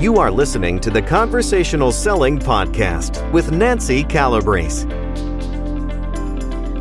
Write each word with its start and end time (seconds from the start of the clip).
You 0.00 0.16
are 0.16 0.30
listening 0.30 0.80
to 0.80 0.90
the 0.90 1.02
Conversational 1.02 1.92
Selling 1.92 2.38
Podcast 2.38 3.30
with 3.32 3.52
Nancy 3.52 4.02
Calabrese. 4.02 4.88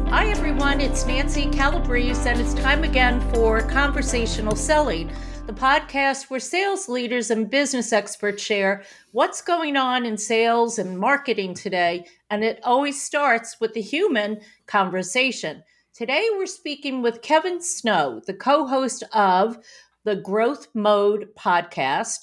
Hi, 0.08 0.30
everyone. 0.30 0.80
It's 0.80 1.06
Nancy 1.06 1.48
Calabrese, 1.48 2.30
and 2.30 2.40
it's 2.40 2.54
time 2.54 2.86
again 2.86 3.20
for 3.34 3.60
Conversational 3.60 4.56
Selling, 4.56 5.12
the 5.48 5.52
podcast 5.52 6.30
where 6.30 6.40
sales 6.40 6.88
leaders 6.88 7.30
and 7.30 7.50
business 7.50 7.92
experts 7.92 8.42
share 8.42 8.84
what's 9.12 9.42
going 9.42 9.76
on 9.76 10.06
in 10.06 10.16
sales 10.18 10.80
and 10.80 10.98
marketing 10.98 11.54
today. 11.56 12.06
And 12.30 12.42
it 12.42 12.62
always 12.64 13.04
starts 13.04 13.60
with 13.60 13.74
the 13.74 13.82
human 13.82 14.40
conversation. 14.66 15.62
Today, 15.94 16.30
we're 16.38 16.46
speaking 16.46 17.02
with 17.02 17.22
Kevin 17.22 17.62
Snow, 17.62 18.22
the 18.26 18.34
co 18.34 18.66
host 18.66 19.04
of 19.12 19.58
the 20.06 20.16
Growth 20.16 20.70
Mode 20.74 21.28
podcast 21.38 22.20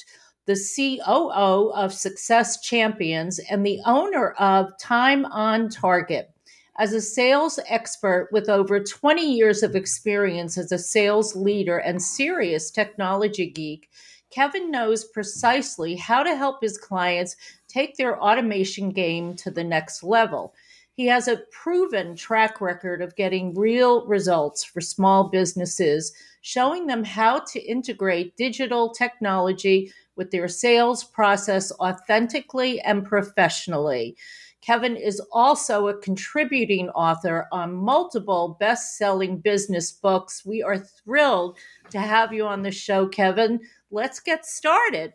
the 0.47 0.55
COO 0.55 1.73
of 1.73 1.93
Success 1.93 2.61
Champions, 2.61 3.41
and 3.51 3.67
the 3.67 3.81
owner 3.85 4.31
of 4.39 4.79
Time 4.79 5.25
on 5.27 5.69
Target. 5.69 6.31
As 6.79 6.93
a 6.93 7.01
sales 7.01 7.59
expert 7.69 8.29
with 8.31 8.49
over 8.49 8.79
20 8.79 9.23
years 9.23 9.63
of 9.63 9.75
experience 9.75 10.57
as 10.57 10.71
a 10.71 10.79
sales 10.79 11.35
leader 11.35 11.79
and 11.79 12.01
serious 12.01 12.71
technology 12.71 13.51
geek, 13.51 13.89
Kevin 14.31 14.71
knows 14.71 15.05
precisely 15.05 15.97
how 15.97 16.23
to 16.23 16.37
help 16.37 16.61
his 16.61 16.79
clients 16.79 17.35
take 17.67 17.97
their 17.97 18.21
automation 18.23 18.91
game 18.91 19.35
to 19.37 19.51
the 19.51 19.65
next 19.65 20.03
level. 20.03 20.55
He 20.93 21.07
has 21.07 21.29
a 21.29 21.43
proven 21.51 22.15
track 22.15 22.61
record 22.61 23.03
of 23.03 23.17
getting 23.17 23.55
real 23.55 24.07
results 24.07 24.65
for 24.65 24.81
small 24.81 25.29
businesses, 25.29 26.13
showing 26.41 26.87
them 26.87 27.05
how 27.05 27.41
to 27.41 27.61
integrate 27.61 28.37
digital 28.37 28.91
technology 28.91 29.93
with 30.17 30.31
their 30.31 30.49
sales 30.49 31.05
process 31.05 31.73
authentically 31.81 32.81
and 32.81 33.05
professionally. 33.05 34.17
Kevin 34.61 34.97
is 34.97 35.21
also 35.31 35.87
a 35.87 35.99
contributing 35.99 36.89
author 36.91 37.47
on 37.53 37.73
multiple 37.73 38.57
best 38.59 38.97
selling 38.97 39.39
business 39.39 39.93
books. 39.93 40.45
We 40.45 40.63
are 40.63 40.79
thrilled 40.79 41.59
to 41.91 42.01
have 42.01 42.33
you 42.33 42.47
on 42.47 42.63
the 42.63 42.73
show, 42.73 43.07
Kevin. 43.07 43.61
Let's 43.93 44.19
get 44.19 44.45
started. 44.45 45.13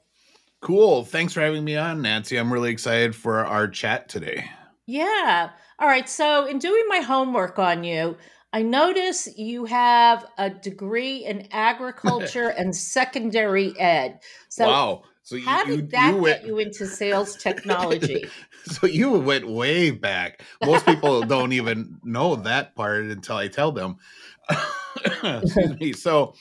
Cool. 0.62 1.04
Thanks 1.04 1.34
for 1.34 1.42
having 1.42 1.66
me 1.66 1.76
on, 1.76 2.02
Nancy. 2.02 2.38
I'm 2.38 2.54
really 2.54 2.72
excited 2.72 3.16
for 3.16 3.46
our 3.46 3.68
chat 3.68 4.08
today. 4.08 4.50
Yeah. 4.86 5.50
All 5.80 5.88
right. 5.88 6.08
So, 6.08 6.46
in 6.46 6.60
doing 6.60 6.86
my 6.88 7.00
homework 7.00 7.58
on 7.60 7.84
you, 7.84 8.16
I 8.54 8.64
notice 8.64 9.30
you 9.38 9.66
have 9.66 10.26
a 10.38 10.50
degree 10.50 11.26
in 11.26 11.48
agriculture 11.52 12.50
and 12.58 12.76
secondary 12.76 13.78
ed. 13.80 14.20
So 14.50 14.68
wow. 14.68 15.04
So 15.24 15.36
you, 15.36 15.46
how 15.46 15.64
did 15.64 15.76
you, 15.76 15.88
that 15.88 16.16
you 16.16 16.22
went, 16.22 16.42
get 16.42 16.48
you 16.48 16.60
into 16.60 16.86
sales 16.88 17.36
technology? 17.36 18.26
so 18.66 18.88
you 18.88 19.12
went 19.12 19.48
way 19.48 19.92
back. 19.92 20.42
Most 20.66 20.86
people 20.86 21.22
don't 21.22 21.54
even 21.54 22.00
know 22.04 22.36
that 22.38 22.76
part 22.76 23.04
until 23.06 23.38
I 23.38 23.48
tell 23.48 23.72
them. 23.72 23.98
Excuse 25.24 25.80
me. 25.80 25.94
So 25.94 26.34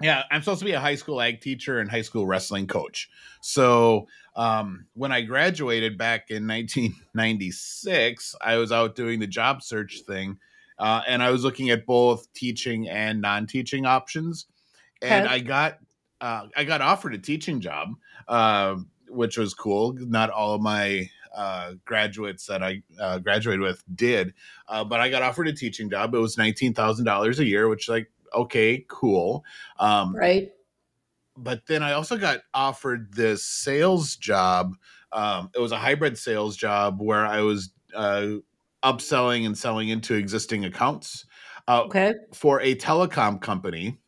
yeah, 0.00 0.24
I'm 0.30 0.42
supposed 0.42 0.60
to 0.60 0.64
be 0.64 0.72
a 0.72 0.80
high 0.80 0.96
school 0.96 1.20
ag 1.20 1.40
teacher 1.40 1.78
and 1.78 1.90
high 1.90 2.02
school 2.02 2.26
wrestling 2.26 2.66
coach. 2.66 3.08
So 3.42 4.08
um, 4.34 4.86
when 4.94 5.12
I 5.12 5.20
graduated 5.20 5.96
back 5.96 6.30
in 6.30 6.48
1996, 6.48 8.34
I 8.40 8.56
was 8.56 8.72
out 8.72 8.96
doing 8.96 9.20
the 9.20 9.26
job 9.26 9.62
search 9.62 10.00
thing 10.06 10.38
uh, 10.78 11.02
and 11.06 11.22
I 11.22 11.30
was 11.30 11.44
looking 11.44 11.70
at 11.70 11.86
both 11.86 12.32
teaching 12.32 12.88
and 12.88 13.20
non-teaching 13.20 13.86
options. 13.86 14.46
And 15.02 15.26
okay. 15.26 15.34
I 15.34 15.38
got 15.40 15.78
uh, 16.20 16.46
I 16.56 16.64
got 16.64 16.80
offered 16.80 17.14
a 17.14 17.18
teaching 17.18 17.60
job, 17.60 17.94
uh, 18.28 18.76
which 19.08 19.36
was 19.36 19.54
cool. 19.54 19.92
Not 19.92 20.30
all 20.30 20.54
of 20.54 20.62
my 20.62 21.10
uh, 21.34 21.72
graduates 21.84 22.46
that 22.46 22.62
I 22.62 22.82
uh, 23.00 23.18
graduated 23.18 23.60
with 23.60 23.82
did, 23.94 24.34
uh, 24.68 24.84
but 24.84 25.00
I 25.00 25.10
got 25.10 25.22
offered 25.22 25.48
a 25.48 25.52
teaching 25.52 25.90
job. 25.90 26.14
It 26.14 26.18
was 26.18 26.38
nineteen 26.38 26.72
thousand 26.72 27.04
dollars 27.04 27.40
a 27.40 27.44
year, 27.44 27.68
which 27.68 27.88
like 27.88 28.10
okay, 28.32 28.84
cool, 28.88 29.44
um, 29.78 30.16
right? 30.16 30.50
But 31.36 31.66
then 31.66 31.82
I 31.82 31.92
also 31.92 32.16
got 32.16 32.40
offered 32.54 33.12
this 33.12 33.44
sales 33.44 34.16
job. 34.16 34.76
Um, 35.12 35.50
it 35.54 35.60
was 35.60 35.72
a 35.72 35.76
hybrid 35.76 36.16
sales 36.16 36.56
job 36.56 37.00
where 37.00 37.26
I 37.26 37.40
was 37.40 37.70
uh, 37.94 38.26
upselling 38.84 39.46
and 39.46 39.56
selling 39.56 39.88
into 39.88 40.14
existing 40.14 40.64
accounts 40.64 41.26
uh, 41.68 41.82
okay. 41.82 42.14
for 42.32 42.60
a 42.60 42.74
telecom 42.74 43.40
company. 43.40 43.98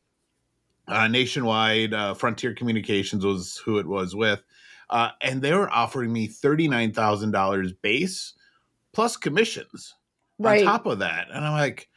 Uh, 0.88 1.08
nationwide, 1.08 1.92
uh, 1.92 2.14
Frontier 2.14 2.54
Communications 2.54 3.24
was 3.24 3.56
who 3.64 3.78
it 3.78 3.86
was 3.86 4.14
with. 4.14 4.40
Uh, 4.88 5.10
and 5.20 5.42
they 5.42 5.52
were 5.52 5.70
offering 5.70 6.12
me 6.12 6.28
$39,000 6.28 7.76
base 7.82 8.34
plus 8.92 9.16
commissions 9.16 9.94
right. 10.38 10.60
on 10.60 10.66
top 10.66 10.86
of 10.86 11.00
that. 11.00 11.26
And 11.32 11.44
I'm 11.44 11.54
like, 11.54 11.88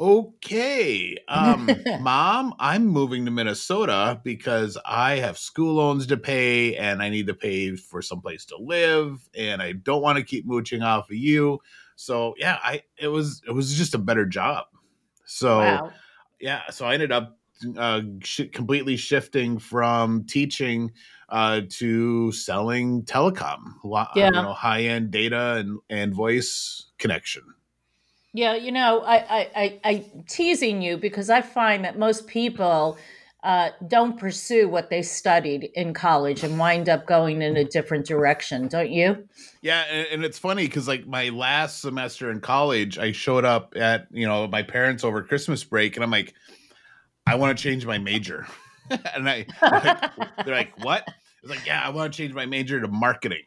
okay, 0.00 1.16
um, 1.28 1.70
mom, 2.00 2.54
I'm 2.58 2.86
moving 2.86 3.24
to 3.24 3.30
Minnesota 3.30 4.20
because 4.24 4.76
I 4.84 5.16
have 5.16 5.38
school 5.38 5.74
loans 5.74 6.06
to 6.08 6.16
pay 6.16 6.76
and 6.76 7.00
I 7.00 7.08
need 7.08 7.28
to 7.28 7.34
pay 7.34 7.76
for 7.76 8.02
some 8.02 8.20
place 8.20 8.44
to 8.46 8.56
live 8.56 9.28
and 9.36 9.62
I 9.62 9.72
don't 9.72 10.02
want 10.02 10.18
to 10.18 10.24
keep 10.24 10.44
mooching 10.46 10.82
off 10.82 11.10
of 11.10 11.16
you. 11.16 11.60
So 12.02 12.34
yeah, 12.36 12.58
I 12.62 12.82
it 12.98 13.08
was 13.08 13.42
it 13.46 13.52
was 13.52 13.74
just 13.74 13.94
a 13.94 13.98
better 13.98 14.26
job. 14.26 14.64
So 15.24 15.58
wow. 15.58 15.92
yeah, 16.40 16.62
so 16.70 16.84
I 16.84 16.94
ended 16.94 17.12
up 17.12 17.38
uh, 17.76 18.02
sh- 18.24 18.50
completely 18.52 18.96
shifting 18.96 19.58
from 19.58 20.24
teaching 20.24 20.90
uh, 21.28 21.60
to 21.68 22.32
selling 22.32 23.04
telecom, 23.04 23.74
yeah. 23.84 24.26
you 24.26 24.30
know, 24.32 24.52
high 24.52 24.82
end 24.82 25.12
data 25.12 25.54
and 25.58 25.78
and 25.88 26.12
voice 26.12 26.90
connection. 26.98 27.44
Yeah, 28.34 28.56
you 28.56 28.72
know, 28.72 29.02
I, 29.02 29.16
I, 29.16 29.50
I, 29.54 29.80
I 29.84 30.06
teasing 30.26 30.80
you 30.80 30.96
because 30.96 31.28
I 31.28 31.42
find 31.42 31.84
that 31.84 31.98
most 31.98 32.26
people 32.26 32.96
uh, 33.42 33.70
don't 33.88 34.18
pursue 34.18 34.68
what 34.68 34.88
they 34.88 35.02
studied 35.02 35.70
in 35.74 35.92
college 35.92 36.44
and 36.44 36.58
wind 36.58 36.88
up 36.88 37.06
going 37.06 37.42
in 37.42 37.56
a 37.56 37.64
different 37.64 38.06
direction, 38.06 38.68
don't 38.68 38.90
you? 38.90 39.26
Yeah, 39.62 39.84
and, 39.90 40.06
and 40.12 40.24
it's 40.24 40.38
funny 40.38 40.66
because 40.66 40.86
like 40.86 41.06
my 41.06 41.30
last 41.30 41.80
semester 41.80 42.30
in 42.30 42.40
college, 42.40 42.98
I 42.98 43.12
showed 43.12 43.44
up 43.44 43.74
at 43.76 44.06
you 44.12 44.26
know 44.26 44.46
my 44.46 44.62
parents 44.62 45.02
over 45.02 45.22
Christmas 45.22 45.64
break, 45.64 45.96
and 45.96 46.04
I'm 46.04 46.10
like, 46.10 46.34
I 47.26 47.34
want 47.34 47.56
to 47.56 47.62
change 47.62 47.84
my 47.84 47.98
major, 47.98 48.46
and 48.90 49.28
I 49.28 49.46
like, 49.60 50.46
they're 50.46 50.54
like, 50.54 50.84
what? 50.84 51.06
It's 51.42 51.50
like, 51.50 51.66
yeah, 51.66 51.82
I 51.84 51.90
want 51.90 52.12
to 52.12 52.16
change 52.16 52.34
my 52.34 52.46
major 52.46 52.80
to 52.80 52.86
marketing 52.86 53.42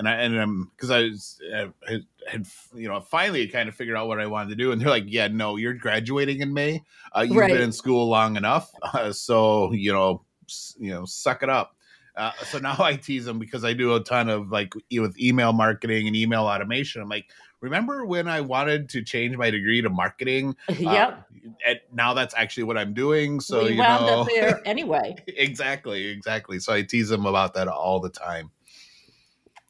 and 0.00 0.08
I 0.08 0.12
and 0.14 0.40
I'm 0.40 0.70
because 0.74 0.90
I 0.90 1.02
was 1.02 1.40
I 1.86 2.00
had 2.26 2.46
you 2.74 2.88
know 2.88 3.00
finally 3.00 3.46
kind 3.48 3.68
of 3.68 3.74
figured 3.74 3.98
out 3.98 4.08
what 4.08 4.18
I 4.18 4.26
wanted 4.26 4.48
to 4.48 4.56
do, 4.56 4.72
and 4.72 4.80
they're 4.80 4.88
like, 4.88 5.04
"Yeah, 5.06 5.28
no, 5.28 5.56
you're 5.56 5.74
graduating 5.74 6.40
in 6.40 6.54
May. 6.54 6.82
Uh, 7.14 7.20
you've 7.20 7.36
right. 7.36 7.52
been 7.52 7.60
in 7.60 7.72
school 7.72 8.08
long 8.08 8.36
enough, 8.36 8.72
uh, 8.82 9.12
so 9.12 9.72
you 9.72 9.92
know, 9.92 10.22
you 10.78 10.90
know, 10.90 11.04
suck 11.04 11.42
it 11.42 11.50
up." 11.50 11.76
Uh, 12.16 12.32
so 12.44 12.58
now 12.58 12.76
I 12.78 12.96
tease 12.96 13.26
them 13.26 13.38
because 13.38 13.62
I 13.62 13.74
do 13.74 13.94
a 13.94 14.00
ton 14.00 14.30
of 14.30 14.50
like 14.50 14.74
with 14.90 15.20
email 15.20 15.52
marketing 15.52 16.06
and 16.06 16.16
email 16.16 16.44
automation. 16.44 17.02
I'm 17.02 17.10
like, 17.10 17.26
remember 17.60 18.06
when 18.06 18.26
I 18.26 18.40
wanted 18.40 18.88
to 18.90 19.02
change 19.02 19.36
my 19.36 19.50
degree 19.50 19.82
to 19.82 19.90
marketing? 19.90 20.56
Yep. 20.78 21.26
Uh, 21.66 21.74
now 21.92 22.14
that's 22.14 22.34
actually 22.36 22.64
what 22.64 22.76
I'm 22.76 22.94
doing. 22.94 23.40
So 23.40 23.64
we 23.64 23.72
you 23.72 23.78
wound 23.78 24.06
know, 24.06 24.20
up 24.22 24.28
there 24.28 24.60
anyway. 24.66 25.14
exactly, 25.26 26.06
exactly. 26.06 26.58
So 26.58 26.72
I 26.72 26.82
tease 26.82 27.08
them 27.08 27.26
about 27.26 27.54
that 27.54 27.68
all 27.68 28.00
the 28.00 28.10
time. 28.10 28.50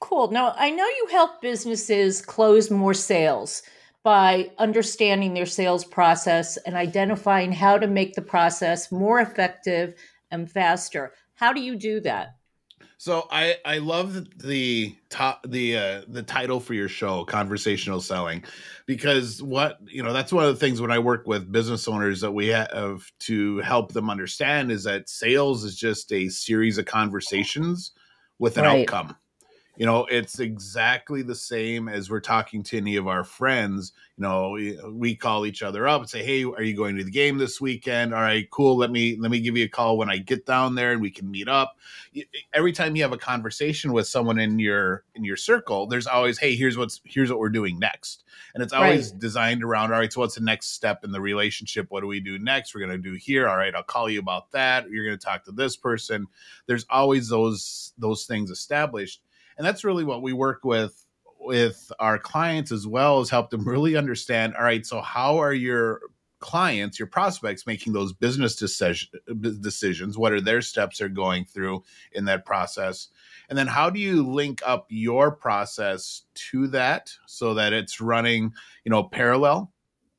Cool. 0.01 0.31
Now, 0.31 0.55
I 0.57 0.71
know 0.71 0.85
you 0.85 1.09
help 1.11 1.43
businesses 1.43 2.23
close 2.23 2.71
more 2.71 2.95
sales 2.95 3.63
by 4.03 4.51
understanding 4.59 5.35
their 5.35 5.47
sales 5.47 5.85
process 5.85 6.57
and 6.57 6.75
identifying 6.75 7.53
how 7.53 7.79
to 7.79 7.87
make 7.87 8.15
the 8.15 8.23
process 8.23 8.91
more 8.91 9.21
effective 9.21 9.95
and 10.31 10.51
faster. 10.51 11.13
How 11.35 11.53
do 11.53 11.61
you 11.61 11.77
do 11.77 12.01
that? 12.01 12.37
So 12.97 13.27
I 13.31 13.57
I 13.65 13.79
love 13.79 14.27
the 14.39 14.95
top 15.09 15.47
the 15.49 15.77
uh, 15.77 16.03
the 16.09 16.23
title 16.23 16.61
for 16.61 16.75
your 16.75 16.89
show, 16.89 17.25
conversational 17.25 18.03
selling, 18.03 18.45
because 18.85 19.43
what 19.43 19.79
you 19.87 20.03
know 20.03 20.13
that's 20.13 20.35
one 20.35 20.45
of 20.45 20.53
the 20.53 20.61
things 20.61 20.83
when 20.83 20.91
I 20.91 20.99
work 20.99 21.27
with 21.27 21.51
business 21.51 21.89
owners 21.89 22.21
that 22.21 22.33
we 22.33 22.49
have 22.49 23.11
to 23.21 23.59
help 23.61 23.93
them 23.93 24.11
understand 24.11 24.71
is 24.71 24.85
that 24.85 25.09
sales 25.09 25.65
is 25.65 25.77
just 25.77 26.13
a 26.13 26.29
series 26.29 26.77
of 26.77 26.85
conversations 26.85 27.93
with 28.39 28.59
an 28.59 28.65
right. 28.65 28.81
outcome 28.81 29.17
you 29.81 29.87
know 29.87 30.05
it's 30.11 30.41
exactly 30.41 31.23
the 31.23 31.35
same 31.35 31.89
as 31.89 32.11
we're 32.11 32.21
talking 32.21 32.63
to 32.63 32.77
any 32.77 32.97
of 32.97 33.09
our 33.09 33.25
friends 33.25 33.93
you 34.19 34.23
know 34.23 34.51
we, 34.93 35.17
call 35.17 35.47
each 35.47 35.63
other 35.63 35.89
up 35.89 36.03
and 36.03 36.11
say 36.11 36.23
hey 36.23 36.45
are 36.45 36.63
you 36.63 36.77
going 36.77 36.97
to 36.97 37.03
the 37.03 37.11
game 37.11 37.39
this 37.39 37.61
weekend? 37.63 38.13
All 38.13 38.21
right 38.21 38.49
cool 38.51 38.77
let 38.77 38.91
me 38.91 39.17
let 39.19 39.31
me 39.31 39.41
give 39.41 39.57
you 39.57 39.65
a 39.65 39.69
call 39.69 39.97
when 39.97 40.11
i 40.11 40.19
get 40.19 40.45
down 40.45 40.75
there 40.75 40.93
and 40.93 41.01
we 41.01 41.11
can 41.11 41.31
meet 41.31 41.49
up. 41.49 41.77
Every 42.53 42.73
time 42.73 42.95
you 42.95 43.03
have 43.03 43.13
a 43.13 43.19
conversation 43.19 43.95
with 43.95 44.07
someone 44.07 44.39
in 44.39 44.59
your 44.59 45.05
in 45.15 45.25
your 45.25 45.37
circle 45.37 45.87
there's 45.87 46.07
always 46.07 46.37
hey 46.39 46.55
here's 46.55 46.77
what's 46.77 47.01
here's 47.05 47.31
what 47.31 47.39
we're 47.39 47.49
doing 47.49 47.79
next. 47.79 48.25
And 48.53 48.63
it's 48.63 48.75
always 48.75 49.13
right. 49.13 49.19
designed 49.19 49.65
around 49.65 49.93
all 49.93 49.99
right 49.99 50.13
so 50.13 50.21
what's 50.21 50.35
the 50.35 50.43
next 50.43 50.75
step 50.75 51.05
in 51.05 51.11
the 51.11 51.21
relationship? 51.23 51.87
What 51.89 52.03
do 52.03 52.07
we 52.07 52.21
do 52.21 52.39
next? 52.39 52.75
We're 52.75 52.87
going 52.87 53.03
to 53.03 53.11
do 53.11 53.15
here. 53.15 53.49
All 53.49 53.57
right 53.57 53.75
i'll 53.75 53.83
call 53.83 54.11
you 54.11 54.21
about 54.21 54.51
that. 54.53 54.91
You're 54.91 55.07
going 55.07 55.19
to 55.19 55.25
talk 55.25 55.45
to 55.45 55.53
this 55.53 55.75
person. 55.75 56.27
There's 56.67 56.85
always 56.91 57.31
those 57.31 57.95
those 57.97 58.27
things 58.27 58.51
established 58.51 59.23
and 59.61 59.67
that's 59.67 59.85
really 59.85 60.05
what 60.05 60.23
we 60.23 60.33
work 60.33 60.65
with 60.65 61.05
with 61.39 61.93
our 62.01 62.19
clients 62.19 62.73
as 62.73 62.87
well 62.87 63.21
is 63.21 63.29
help 63.29 63.51
them 63.51 63.69
really 63.69 63.95
understand 63.95 64.55
all 64.57 64.65
right 64.65 64.87
so 64.87 65.03
how 65.03 65.37
are 65.37 65.53
your 65.53 66.01
clients 66.41 66.99
your 66.99 67.07
prospects 67.07 67.67
making 67.67 67.93
those 67.93 68.15
business 68.15 68.57
decision, 68.57 69.11
decisions? 69.61 70.17
What 70.17 70.33
are 70.33 70.41
their 70.41 70.63
steps 70.63 70.99
they're 70.99 71.09
going 71.09 71.45
through 71.45 71.85
in 72.13 72.25
that 72.25 72.47
process? 72.47 73.09
And 73.51 73.59
then 73.59 73.67
how 73.67 73.91
do 73.91 74.01
you 74.01 74.27
link 74.27 74.63
up 74.65 74.87
your 74.89 75.31
process 75.31 76.23
to 76.51 76.67
that 76.69 77.13
so 77.27 77.55
that 77.55 77.73
it's 77.73 78.01
running 78.01 78.53
you 78.85 78.91
know 78.91 79.05
parallel 79.05 79.73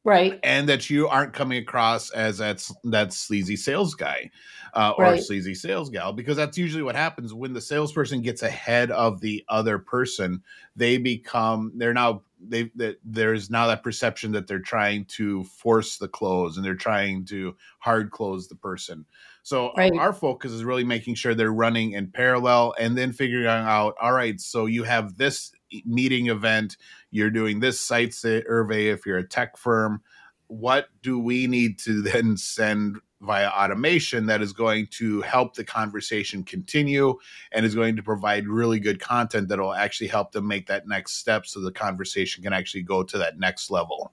right 0.03 0.39
and 0.43 0.67
that 0.67 0.89
you 0.89 1.07
aren't 1.07 1.33
coming 1.33 1.61
across 1.61 2.09
as 2.11 2.39
that 2.39 2.67
that 2.83 3.13
sleazy 3.13 3.55
sales 3.55 3.93
guy 3.93 4.29
uh, 4.73 4.93
or 4.97 5.03
right. 5.03 5.23
sleazy 5.23 5.53
sales 5.53 5.89
gal 5.89 6.13
because 6.13 6.37
that's 6.37 6.57
usually 6.57 6.83
what 6.83 6.95
happens 6.95 7.33
when 7.33 7.53
the 7.53 7.61
salesperson 7.61 8.21
gets 8.21 8.41
ahead 8.41 8.89
of 8.91 9.19
the 9.21 9.43
other 9.49 9.77
person 9.77 10.41
they 10.75 10.97
become 10.97 11.71
they're 11.75 11.93
now 11.93 12.21
they 12.47 12.71
that 12.75 12.97
there's 13.03 13.49
now 13.49 13.67
that 13.67 13.83
perception 13.83 14.31
that 14.31 14.47
they're 14.47 14.59
trying 14.59 15.05
to 15.05 15.43
force 15.43 15.97
the 15.97 16.07
close 16.07 16.57
and 16.57 16.65
they're 16.65 16.73
trying 16.75 17.23
to 17.25 17.55
hard 17.79 18.11
close 18.11 18.47
the 18.47 18.55
person 18.55 19.05
so 19.43 19.71
right. 19.77 19.93
our 19.97 20.13
focus 20.13 20.51
is 20.51 20.63
really 20.63 20.83
making 20.83 21.15
sure 21.15 21.35
they're 21.35 21.53
running 21.53 21.93
in 21.93 22.07
parallel 22.07 22.73
and 22.79 22.97
then 22.97 23.11
figuring 23.11 23.45
out 23.47 23.93
all 24.01 24.13
right 24.13 24.39
so 24.39 24.65
you 24.65 24.83
have 24.83 25.17
this 25.17 25.51
meeting 25.85 26.27
event, 26.27 26.77
you're 27.11 27.29
doing 27.29 27.59
this 27.59 27.79
site 27.79 28.13
survey 28.13 28.87
if 28.87 29.05
you're 29.05 29.17
a 29.17 29.27
tech 29.27 29.57
firm. 29.57 30.01
What 30.47 30.87
do 31.01 31.17
we 31.17 31.47
need 31.47 31.79
to 31.79 32.01
then 32.01 32.37
send 32.37 32.97
via 33.21 33.49
automation 33.49 34.25
that 34.25 34.41
is 34.41 34.51
going 34.51 34.87
to 34.87 35.21
help 35.21 35.53
the 35.53 35.63
conversation 35.63 36.43
continue 36.43 37.15
and 37.51 37.65
is 37.65 37.75
going 37.75 37.95
to 37.95 38.03
provide 38.03 38.47
really 38.47 38.79
good 38.79 38.99
content 38.99 39.47
that 39.47 39.59
will 39.59 39.73
actually 39.73 40.07
help 40.07 40.31
them 40.31 40.47
make 40.47 40.67
that 40.67 40.87
next 40.87 41.17
step 41.17 41.45
so 41.45 41.61
the 41.61 41.71
conversation 41.71 42.43
can 42.43 42.51
actually 42.51 42.81
go 42.81 43.03
to 43.03 43.17
that 43.19 43.37
next 43.37 43.69
level. 43.69 44.11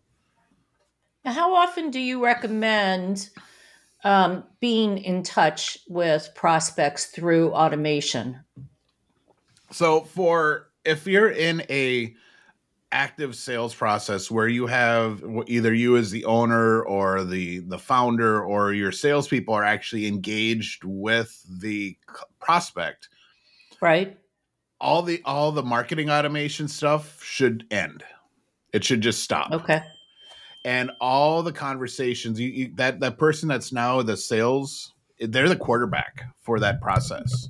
How 1.25 1.54
often 1.54 1.90
do 1.90 2.00
you 2.00 2.22
recommend 2.22 3.31
um, 4.04 4.44
being 4.61 4.99
in 4.99 5.22
touch 5.22 5.78
with 5.88 6.31
prospects 6.34 7.06
through 7.06 7.52
automation? 7.52 8.40
So, 9.70 10.02
for 10.02 10.68
if 10.88 11.06
you're 11.06 11.31
in 11.31 11.62
a 11.69 12.14
active 12.90 13.37
sales 13.37 13.75
process 13.75 14.31
where 14.31 14.49
you 14.49 14.67
have 14.67 15.23
either 15.46 15.75
you 15.75 15.99
as 15.99 16.11
the 16.11 16.25
owner 16.25 16.82
or 16.85 17.23
the 17.23 17.58
the 17.61 17.79
founder 17.79 18.43
or 18.43 18.73
your 18.73 18.90
salespeople 18.90 19.52
are 19.52 19.64
actually 19.64 20.06
engaged 20.06 20.85
with 20.85 21.44
the 21.61 21.96
prospect, 22.40 23.11
right? 23.82 24.17
All 24.81 25.02
the 25.02 25.20
all 25.26 25.52
the 25.52 25.62
marketing 25.62 26.08
automation 26.08 26.67
stuff 26.67 27.23
should 27.23 27.67
end. 27.70 28.02
It 28.73 28.82
should 28.82 29.02
just 29.02 29.23
stop. 29.23 29.52
Okay. 29.52 29.82
And 30.64 30.90
all 31.00 31.43
the 31.43 31.52
conversations, 31.52 32.40
you, 32.40 32.49
you 32.49 32.73
that 32.76 33.00
that 33.00 33.19
person 33.19 33.49
that's 33.49 33.73
now 33.73 34.00
the 34.00 34.17
sales, 34.17 34.94
they're 35.20 35.49
the 35.49 35.56
quarterback 35.56 36.25
for 36.40 36.58
that 36.61 36.81
process 36.81 37.49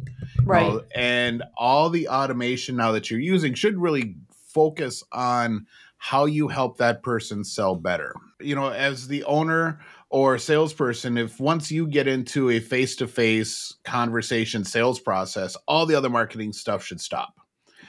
right. 0.48 0.72
know, 0.72 0.82
and 0.94 1.42
all 1.56 1.90
the 1.90 2.08
automation 2.08 2.76
now 2.76 2.92
that 2.92 3.10
you're 3.10 3.20
using 3.20 3.54
should 3.54 3.78
really 3.78 4.16
focus 4.52 5.04
on 5.12 5.66
how 5.98 6.24
you 6.24 6.48
help 6.48 6.78
that 6.78 7.02
person 7.02 7.44
sell 7.44 7.74
better. 7.74 8.14
You 8.40 8.54
know 8.54 8.70
as 8.70 9.08
the 9.08 9.24
owner 9.24 9.80
or 10.10 10.38
salesperson 10.38 11.18
if 11.18 11.38
once 11.38 11.70
you 11.70 11.86
get 11.86 12.06
into 12.06 12.50
a 12.50 12.60
face-to-face 12.60 13.74
conversation 13.84 14.64
sales 14.64 14.98
process 14.98 15.56
all 15.66 15.84
the 15.84 15.94
other 15.94 16.08
marketing 16.08 16.52
stuff 16.52 16.84
should 16.84 17.00
stop. 17.00 17.34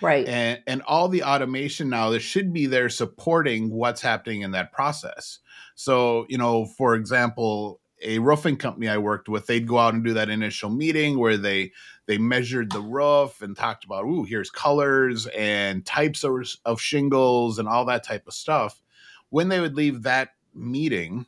Right. 0.02 0.28
And 0.28 0.60
and 0.66 0.82
all 0.84 1.08
the 1.08 1.24
automation 1.24 1.90
now 1.90 2.10
that 2.10 2.22
should 2.22 2.52
be 2.52 2.66
there 2.66 2.90
supporting 2.90 3.70
what's 3.70 4.02
happening 4.02 4.42
in 4.42 4.52
that 4.52 4.72
process. 4.72 5.40
So 5.76 6.26
you 6.30 6.38
know 6.38 6.66
for 6.66 6.96
example 6.96 7.80
a 8.02 8.20
roofing 8.20 8.58
company 8.58 8.88
I 8.88 8.98
worked 8.98 9.28
with, 9.30 9.46
they'd 9.46 9.68
go 9.68 9.78
out 9.78 9.94
and 9.94 10.04
do 10.04 10.14
that 10.14 10.30
initial 10.30 10.70
meeting 10.70 11.20
where 11.20 11.38
they 11.38 11.74
they 12.10 12.18
measured 12.18 12.72
the 12.72 12.82
roof 12.82 13.44
and 13.44 13.56
talked 13.56 13.86
about, 13.86 14.04
ooh, 14.04 14.24
here's 14.24 14.50
colors 14.50 15.28
and 15.28 15.86
types 15.86 16.24
of, 16.24 16.34
of 16.66 16.82
shingles 16.82 17.60
and 17.60 17.68
all 17.68 17.86
that 17.86 18.04
type 18.04 18.26
of 18.26 18.34
stuff. 18.34 18.82
When 19.30 19.48
they 19.48 19.60
would 19.60 19.76
leave 19.76 20.02
that 20.02 20.30
meeting, 20.56 21.28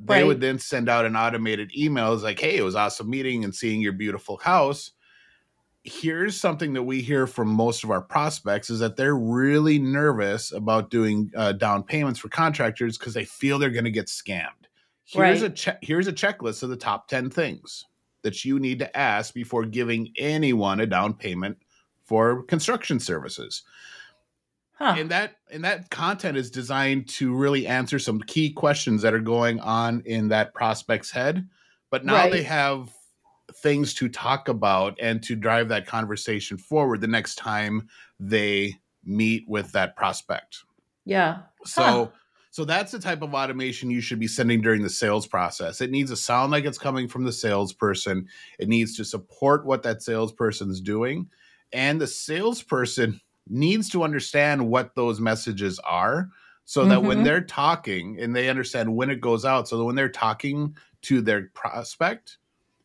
they 0.00 0.14
right. 0.16 0.26
would 0.26 0.40
then 0.40 0.58
send 0.58 0.88
out 0.88 1.04
an 1.06 1.14
automated 1.14 1.70
email 1.76 2.16
like, 2.16 2.40
hey, 2.40 2.56
it 2.56 2.64
was 2.64 2.74
awesome 2.74 3.08
meeting 3.08 3.44
and 3.44 3.54
seeing 3.54 3.80
your 3.80 3.92
beautiful 3.92 4.38
house. 4.38 4.90
Here's 5.84 6.38
something 6.38 6.72
that 6.72 6.82
we 6.82 7.00
hear 7.00 7.28
from 7.28 7.46
most 7.46 7.84
of 7.84 7.92
our 7.92 8.02
prospects 8.02 8.70
is 8.70 8.80
that 8.80 8.96
they're 8.96 9.14
really 9.16 9.78
nervous 9.78 10.50
about 10.50 10.90
doing 10.90 11.30
uh, 11.36 11.52
down 11.52 11.84
payments 11.84 12.18
for 12.18 12.28
contractors 12.28 12.98
because 12.98 13.14
they 13.14 13.24
feel 13.24 13.60
they're 13.60 13.70
going 13.70 13.84
to 13.84 13.90
get 13.92 14.06
scammed 14.06 14.48
Here's 15.04 15.42
right. 15.42 15.50
a 15.50 15.54
che- 15.54 15.78
here's 15.82 16.08
a 16.08 16.12
checklist 16.12 16.62
of 16.62 16.70
the 16.70 16.76
top 16.76 17.08
10 17.08 17.30
things 17.30 17.84
that 18.22 18.44
you 18.44 18.58
need 18.58 18.78
to 18.78 18.96
ask 18.96 19.34
before 19.34 19.64
giving 19.64 20.12
anyone 20.16 20.80
a 20.80 20.86
down 20.86 21.14
payment 21.14 21.58
for 22.04 22.42
construction 22.44 23.00
services. 23.00 23.62
Huh. 24.74 24.96
And 24.98 25.10
that 25.10 25.36
and 25.50 25.64
that 25.64 25.90
content 25.90 26.36
is 26.36 26.50
designed 26.50 27.08
to 27.10 27.34
really 27.34 27.66
answer 27.66 27.98
some 27.98 28.20
key 28.20 28.50
questions 28.52 29.02
that 29.02 29.14
are 29.14 29.20
going 29.20 29.60
on 29.60 30.02
in 30.06 30.28
that 30.28 30.54
prospect's 30.54 31.10
head. 31.10 31.48
But 31.90 32.04
now 32.04 32.14
right. 32.14 32.32
they 32.32 32.42
have 32.42 32.90
things 33.56 33.94
to 33.94 34.08
talk 34.08 34.48
about 34.48 34.98
and 35.00 35.22
to 35.22 35.36
drive 35.36 35.68
that 35.68 35.86
conversation 35.86 36.56
forward 36.56 37.00
the 37.00 37.06
next 37.06 37.36
time 37.36 37.88
they 38.18 38.74
meet 39.04 39.44
with 39.46 39.70
that 39.72 39.94
prospect. 39.94 40.64
Yeah. 41.04 41.40
So 41.64 41.82
huh. 41.82 42.06
So 42.52 42.66
that's 42.66 42.92
the 42.92 42.98
type 42.98 43.22
of 43.22 43.32
automation 43.32 43.90
you 43.90 44.02
should 44.02 44.20
be 44.20 44.28
sending 44.28 44.60
during 44.60 44.82
the 44.82 44.90
sales 44.90 45.26
process. 45.26 45.80
It 45.80 45.90
needs 45.90 46.10
to 46.10 46.16
sound 46.16 46.52
like 46.52 46.66
it's 46.66 46.76
coming 46.76 47.08
from 47.08 47.24
the 47.24 47.32
salesperson. 47.32 48.28
It 48.58 48.68
needs 48.68 48.94
to 48.98 49.06
support 49.06 49.64
what 49.64 49.82
that 49.84 50.02
salesperson's 50.02 50.82
doing. 50.82 51.30
And 51.72 51.98
the 51.98 52.06
salesperson 52.06 53.18
needs 53.48 53.88
to 53.88 54.02
understand 54.02 54.68
what 54.68 54.94
those 54.94 55.18
messages 55.18 55.78
are 55.78 56.28
so 56.66 56.84
that 56.84 56.98
mm-hmm. 56.98 57.06
when 57.06 57.22
they're 57.22 57.40
talking 57.40 58.20
and 58.20 58.36
they 58.36 58.50
understand 58.50 58.94
when 58.94 59.08
it 59.08 59.22
goes 59.22 59.46
out, 59.46 59.66
so 59.66 59.78
that 59.78 59.84
when 59.84 59.96
they're 59.96 60.10
talking 60.10 60.76
to 61.02 61.22
their 61.22 61.50
prospect, 61.54 62.36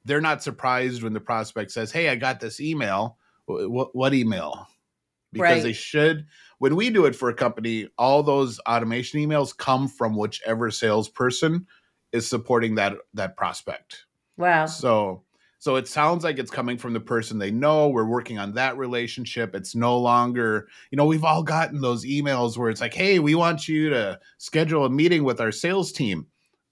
they're 0.06 0.22
not 0.22 0.42
surprised 0.42 1.04
when 1.04 1.12
the 1.12 1.20
prospect 1.20 1.72
says, 1.72 1.92
Hey, 1.92 2.08
I 2.08 2.16
got 2.16 2.40
this 2.40 2.62
email. 2.62 3.18
What, 3.48 3.94
what 3.94 4.14
email? 4.14 4.66
Because 5.34 5.56
right. 5.56 5.64
they 5.64 5.74
should 5.74 6.26
when 6.60 6.76
we 6.76 6.90
do 6.90 7.06
it 7.06 7.16
for 7.16 7.30
a 7.30 7.34
company, 7.34 7.88
all 7.98 8.24
those 8.24 8.60
automation 8.68 9.20
emails 9.20 9.56
come 9.56 9.88
from 9.88 10.16
whichever 10.16 10.72
salesperson 10.72 11.68
is 12.12 12.28
supporting 12.28 12.76
that 12.76 12.94
that 13.14 13.38
prospect. 13.38 14.06
Wow. 14.38 14.66
So 14.66 15.24
so 15.60 15.76
it 15.76 15.88
sounds 15.88 16.24
like 16.24 16.38
it's 16.38 16.52
coming 16.52 16.78
from 16.78 16.94
the 16.94 17.00
person 17.00 17.40
they 17.40 17.52
know. 17.52 17.90
We're 17.90 18.06
working 18.06 18.38
on 18.38 18.54
that 18.54 18.78
relationship. 18.78 19.56
It's 19.56 19.76
no 19.76 19.98
longer, 19.98 20.68
you 20.92 20.98
know, 20.98 21.06
we've 21.06 21.24
all 21.24 21.44
gotten 21.44 21.82
those 21.82 22.06
emails 22.06 22.58
where 22.58 22.70
it's 22.70 22.82
like, 22.82 22.94
"Hey, 22.94 23.20
we 23.20 23.34
want 23.36 23.68
you 23.68 23.90
to 23.90 24.20
schedule 24.38 24.86
a 24.86 24.90
meeting 24.90 25.24
with 25.24 25.42
our 25.42 25.52
sales 25.52 25.92
team." 25.92 26.28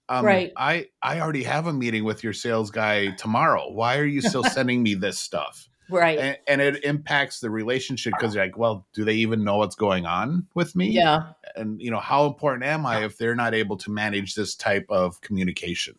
Um, 0.08 0.24
right. 0.24 0.52
I 0.56 0.86
I 1.02 1.20
already 1.20 1.42
have 1.42 1.66
a 1.66 1.72
meeting 1.72 2.04
with 2.04 2.22
your 2.22 2.32
sales 2.32 2.70
guy 2.70 3.10
tomorrow. 3.16 3.70
Why 3.70 3.98
are 3.98 4.04
you 4.04 4.20
still 4.20 4.44
sending 4.54 4.82
me 4.82 4.94
this 4.94 5.18
stuff? 5.18 5.68
Right. 5.90 6.18
And, 6.18 6.38
and 6.46 6.60
it 6.60 6.84
impacts 6.84 7.40
the 7.40 7.50
relationship 7.50 8.12
because 8.18 8.34
you're 8.34 8.44
like 8.44 8.58
well 8.58 8.86
do 8.92 9.04
they 9.04 9.14
even 9.14 9.44
know 9.44 9.58
what's 9.58 9.76
going 9.76 10.06
on 10.06 10.46
with 10.54 10.74
me? 10.76 10.90
Yeah. 10.90 11.32
And 11.54 11.80
you 11.80 11.90
know 11.90 12.00
how 12.00 12.26
important 12.26 12.64
am 12.64 12.86
i 12.86 13.04
if 13.04 13.18
they're 13.18 13.34
not 13.34 13.54
able 13.54 13.76
to 13.78 13.90
manage 13.90 14.34
this 14.34 14.54
type 14.54 14.86
of 14.88 15.20
communication? 15.20 15.96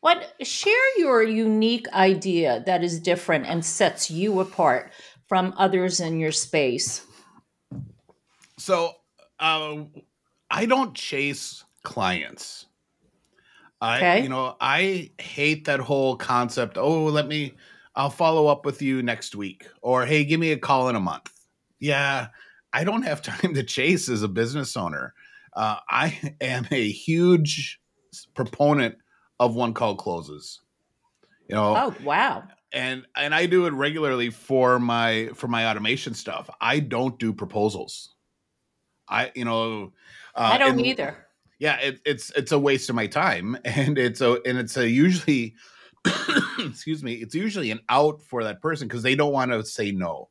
What 0.00 0.34
share 0.42 0.98
your 0.98 1.22
unique 1.22 1.88
idea 1.92 2.62
that 2.66 2.84
is 2.84 3.00
different 3.00 3.46
and 3.46 3.64
sets 3.64 4.10
you 4.10 4.40
apart 4.40 4.92
from 5.26 5.54
others 5.56 6.00
in 6.00 6.20
your 6.20 6.32
space. 6.32 7.06
So 8.58 8.92
uh, 9.40 9.78
i 10.50 10.66
don't 10.66 10.94
chase 10.94 11.64
clients. 11.82 12.66
I, 13.80 13.96
okay. 13.96 14.22
you 14.22 14.28
know, 14.28 14.56
I 14.60 15.10
hate 15.18 15.66
that 15.66 15.80
whole 15.80 16.16
concept. 16.16 16.78
Oh, 16.78 17.04
let 17.04 17.26
me 17.26 17.54
I'll 17.96 18.10
follow 18.10 18.46
up 18.46 18.64
with 18.64 18.82
you 18.82 19.02
next 19.02 19.34
week. 19.34 19.66
Or, 19.82 20.04
hey, 20.04 20.24
give 20.24 20.40
me 20.40 20.52
a 20.52 20.58
call 20.58 20.88
in 20.88 20.96
a 20.96 21.00
month. 21.00 21.30
Yeah, 21.78 22.28
I 22.72 22.84
don't 22.84 23.02
have 23.02 23.22
time 23.22 23.54
to 23.54 23.62
chase 23.62 24.08
as 24.08 24.22
a 24.22 24.28
business 24.28 24.76
owner. 24.76 25.14
Uh, 25.54 25.76
I 25.88 26.34
am 26.40 26.66
a 26.70 26.90
huge 26.90 27.80
proponent 28.34 28.96
of 29.40 29.54
one 29.54 29.74
call 29.74 29.96
closes. 29.96 30.60
You 31.48 31.56
know, 31.56 31.76
oh 31.76 31.94
wow, 32.02 32.44
and 32.72 33.06
and 33.16 33.34
I 33.34 33.44
do 33.44 33.66
it 33.66 33.74
regularly 33.74 34.30
for 34.30 34.78
my 34.78 35.28
for 35.34 35.46
my 35.46 35.66
automation 35.68 36.14
stuff. 36.14 36.48
I 36.58 36.80
don't 36.80 37.18
do 37.18 37.34
proposals. 37.34 38.14
I 39.08 39.30
you 39.34 39.44
know, 39.44 39.92
uh, 40.34 40.50
I 40.54 40.58
don't 40.58 40.70
and, 40.70 40.86
either. 40.86 41.26
Yeah, 41.58 41.76
it, 41.76 42.00
it's 42.06 42.30
it's 42.30 42.52
a 42.52 42.58
waste 42.58 42.88
of 42.88 42.96
my 42.96 43.06
time, 43.06 43.58
and 43.64 43.98
it's 43.98 44.22
a 44.22 44.40
and 44.46 44.58
it's 44.58 44.76
a 44.78 44.88
usually, 44.88 45.54
excuse 46.58 47.02
me, 47.02 47.14
it's 47.14 47.34
usually 47.34 47.70
an 47.70 47.80
out 47.88 48.22
for 48.22 48.44
that 48.44 48.60
person 48.60 48.88
because 48.88 49.02
they 49.02 49.14
don't 49.14 49.32
want 49.32 49.50
to 49.50 49.64
say 49.64 49.90
no. 49.90 50.28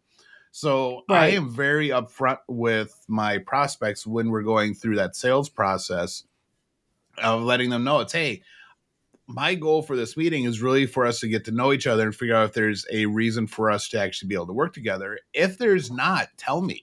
So 0.51 1.01
right. 1.09 1.23
I 1.23 1.27
am 1.29 1.49
very 1.49 1.89
upfront 1.89 2.37
with 2.47 2.95
my 3.07 3.39
prospects 3.39 4.05
when 4.05 4.29
we're 4.29 4.43
going 4.43 4.75
through 4.75 4.97
that 4.97 5.15
sales 5.15 5.49
process 5.49 6.23
of 7.17 7.41
letting 7.41 7.69
them 7.69 7.83
know 7.83 8.01
it's 8.01 8.13
hey, 8.13 8.43
my 9.27 9.55
goal 9.55 9.81
for 9.81 9.95
this 9.95 10.17
meeting 10.17 10.43
is 10.43 10.61
really 10.61 10.85
for 10.85 11.05
us 11.05 11.19
to 11.21 11.27
get 11.27 11.45
to 11.45 11.51
know 11.51 11.73
each 11.73 11.87
other 11.87 12.03
and 12.03 12.15
figure 12.15 12.35
out 12.35 12.49
if 12.49 12.53
there's 12.53 12.85
a 12.91 13.05
reason 13.05 13.47
for 13.47 13.71
us 13.71 13.87
to 13.89 13.99
actually 13.99 14.27
be 14.27 14.35
able 14.35 14.47
to 14.47 14.53
work 14.53 14.73
together. 14.73 15.17
If 15.33 15.57
there's 15.57 15.89
not, 15.89 16.29
tell 16.37 16.61
me 16.61 16.81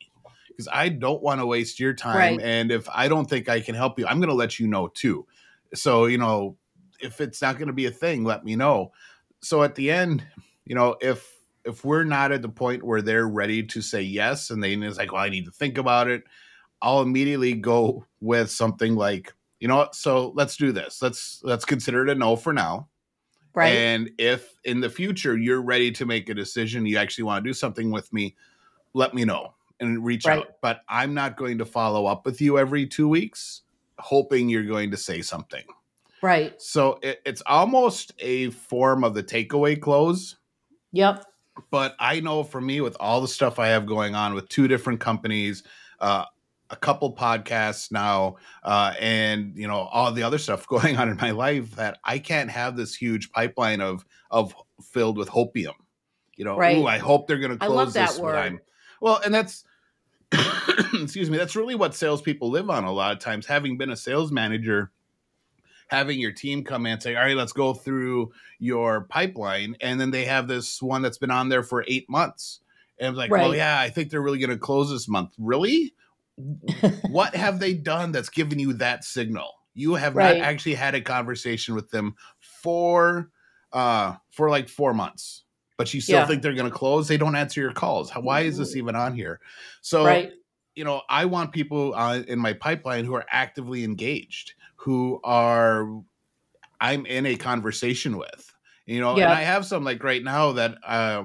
because 0.49 0.69
I 0.73 0.89
don't 0.89 1.23
want 1.23 1.41
to 1.41 1.47
waste 1.47 1.79
your 1.79 1.95
time. 1.95 2.17
Right. 2.17 2.41
And 2.41 2.71
if 2.71 2.89
I 2.93 3.09
don't 3.09 3.29
think 3.29 3.49
I 3.49 3.61
can 3.61 3.75
help 3.75 3.99
you, 3.99 4.07
I'm 4.07 4.19
going 4.19 4.31
to 4.31 4.35
let 4.35 4.59
you 4.59 4.67
know 4.67 4.89
too. 4.89 5.27
So, 5.75 6.07
you 6.07 6.19
know, 6.19 6.57
if 7.01 7.21
it's 7.21 7.43
not 7.43 7.57
going 7.57 7.69
to 7.69 7.73
be 7.73 7.87
a 7.87 7.91
thing, 7.91 8.25
let 8.25 8.45
me 8.45 8.57
know. 8.57 8.93
So 9.41 9.63
at 9.63 9.75
the 9.75 9.91
end, 9.91 10.25
you 10.65 10.75
know, 10.75 10.97
if 11.01 11.37
if 11.65 11.85
we're 11.85 12.05
not 12.05 12.33
at 12.33 12.43
the 12.43 12.49
point 12.49 12.83
where 12.83 13.03
they're 13.03 13.29
ready 13.29 13.63
to 13.63 13.83
say 13.83 14.01
yes 14.01 14.51
and 14.51 14.63
they 14.63 14.73
it's 14.73 14.99
like, 14.99 15.13
well, 15.13 15.23
I 15.23 15.29
need 15.29 15.45
to 15.45 15.51
think 15.51 15.79
about 15.79 16.09
it, 16.09 16.25
I'll 16.83 17.03
immediately 17.03 17.55
go 17.55 18.07
with 18.21 18.51
something 18.51 18.95
like, 18.95 19.33
you 19.61 19.69
know 19.69 19.77
what, 19.77 19.95
so 19.95 20.33
let's 20.35 20.57
do 20.57 20.73
this. 20.73 21.03
Let's 21.03 21.41
let's 21.43 21.65
consider 21.65 22.03
it 22.03 22.11
a 22.11 22.15
no 22.15 22.37
for 22.37 22.53
now. 22.53 22.89
Right. 23.55 23.75
And 23.75 24.11
if 24.19 24.55
in 24.65 24.81
the 24.81 24.89
future 24.89 25.37
you're 25.37 25.61
ready 25.61 25.91
to 25.93 26.07
make 26.07 26.29
a 26.29 26.35
decision, 26.35 26.87
you 26.87 26.97
actually 26.97 27.25
want 27.25 27.45
to 27.45 27.49
do 27.49 27.55
something 27.55 27.91
with 27.91 28.13
me, 28.13 28.37
let 28.95 29.13
me 29.13 29.25
know 29.25 29.55
and 29.81 30.05
reach 30.05 30.25
right. 30.25 30.39
out. 30.39 30.57
But 30.63 30.83
I'm 30.89 31.15
not 31.15 31.37
going 31.37 31.59
to 31.59 31.65
follow 31.65 32.07
up 32.07 32.25
with 32.25 32.41
you 32.41 32.59
every 32.59 32.87
two 32.87 33.09
weeks, 33.09 33.63
hoping 33.99 34.49
you're 34.49 34.63
going 34.65 34.91
to 34.93 34.97
say 34.97 35.21
something. 35.21 35.65
Right. 36.23 36.61
So 36.61 36.99
it, 37.03 37.21
it's 37.25 37.43
almost 37.47 38.13
a 38.19 38.51
form 38.51 39.05
of 39.05 39.15
the 39.15 39.23
takeaway 39.23 39.81
close. 39.81 40.37
Yep 40.93 41.25
but 41.71 41.97
I 41.99 42.21
know 42.21 42.43
for 42.43 42.61
me, 42.61 42.81
with 42.81 42.97
all 43.01 43.21
the 43.21 43.29
stuff 43.29 43.59
I 43.59 43.69
have 43.69 43.87
going 43.87 44.15
on 44.15 44.35
with 44.35 44.49
two 44.49 44.69
different 44.69 45.01
companies, 45.01 45.63
uh, 46.01 46.25
a 46.71 46.77
couple 46.77 47.15
podcasts 47.15 47.91
now, 47.91 48.37
uh, 48.63 48.95
and 49.01 49.57
you 49.57 49.67
know 49.67 49.81
all 49.93 50.13
the 50.13 50.23
other 50.23 50.39
stuff 50.39 50.67
going 50.69 50.97
on 50.97 51.09
in 51.09 51.17
my 51.17 51.33
life, 51.33 51.77
that 51.77 51.99
I 52.05 52.19
can't 52.19 52.51
have 52.51 52.77
this 52.77 52.95
huge 52.95 53.33
pipeline 53.33 53.81
of 53.81 54.05
of 54.31 54.55
filled 54.83 55.19
with 55.19 55.29
hopium. 55.29 55.75
You 56.37 56.45
know, 56.45 56.57
right. 56.57 56.79
ooh, 56.79 56.87
I 56.87 56.99
hope 56.99 57.27
they're 57.27 57.39
going 57.39 57.59
to 57.59 57.67
close 57.67 57.93
this. 57.93 58.19
Word. 58.19 58.61
well, 59.01 59.21
and 59.25 59.35
that's 59.35 59.65
excuse 60.95 61.29
me, 61.29 61.37
that's 61.37 61.57
really 61.57 61.75
what 61.75 61.95
salespeople 61.95 62.51
live 62.51 62.71
on 62.71 62.85
a 62.85 62.93
lot 62.93 63.13
of 63.13 63.19
times. 63.19 63.47
Having 63.47 63.77
been 63.77 63.91
a 63.91 63.97
sales 63.97 64.33
manager 64.33 64.91
having 65.91 66.21
your 66.21 66.31
team 66.31 66.63
come 66.63 66.87
in 66.87 66.93
and 66.93 67.03
say, 67.03 67.17
all 67.17 67.25
right, 67.25 67.37
let's 67.37 67.53
go 67.53 67.75
through 67.75 68.31
your 68.61 69.03
pipeline. 69.03 69.77
And 69.81 70.01
then 70.01 70.13
they 70.13 70.25
have 70.25 70.47
this 70.47 70.81
one 70.81 71.03
that's 71.03 71.19
been 71.19 71.33
on 71.33 71.49
there 71.49 71.65
for 71.65 71.85
eight 71.89 72.09
months. 72.09 72.61
And 73.01 73.09
it's 73.09 73.19
like, 73.19 73.33
right. 73.33 73.43
well, 73.43 73.55
yeah, 73.57 73.81
I 73.81 73.91
think 73.91 74.11
they're 74.11 74.23
really 74.23 74.39
going 74.39 74.51
to 74.51 74.59
close 74.59 74.89
this 74.89 75.09
month. 75.09 75.35
Really? 75.37 75.93
what 77.11 77.35
have 77.35 77.59
they 77.59 77.75
done 77.75 78.13
that's 78.13 78.29
given 78.29 78.61
you 78.61 78.73
that 78.75 79.03
signal? 79.03 79.51
You 79.75 79.95
have 79.95 80.15
right. 80.15 80.39
not 80.39 80.47
actually 80.47 80.75
had 80.75 80.95
a 80.95 81.01
conversation 81.01 81.75
with 81.75 81.91
them 81.91 82.15
for 82.41 83.31
uh 83.73 84.15
for 84.31 84.49
like 84.49 84.69
four 84.69 84.95
months, 84.95 85.45
but 85.77 85.93
you 85.93 86.01
still 86.01 86.21
yeah. 86.21 86.27
think 86.27 86.43
they're 86.43 86.55
going 86.55 86.71
to 86.71 86.77
close. 86.77 87.09
They 87.09 87.17
don't 87.17 87.37
answer 87.37 87.61
your 87.61 87.73
calls. 87.73 88.11
Why 88.13 88.43
is 88.43 88.59
this 88.59 88.75
even 88.77 88.97
on 88.97 89.15
here? 89.15 89.41
So, 89.81 90.05
right. 90.05 90.33
You 90.81 90.85
know, 90.85 91.03
I 91.11 91.27
want 91.27 91.53
people 91.53 91.95
uh, 91.95 92.23
in 92.27 92.39
my 92.39 92.55
pipeline 92.55 93.05
who 93.05 93.15
are 93.15 93.27
actively 93.31 93.85
engaged 93.85 94.55
who 94.77 95.21
are 95.25 95.87
I'm 96.81 97.05
in 97.05 97.27
a 97.27 97.37
conversation 97.37 98.17
with. 98.17 98.51
You 98.87 98.99
know, 98.99 99.15
yeah. 99.15 99.25
and 99.25 99.33
I 99.35 99.43
have 99.43 99.67
some 99.67 99.85
like 99.85 100.03
right 100.03 100.25
now 100.25 100.53
that 100.53 100.79
uh, 100.83 101.25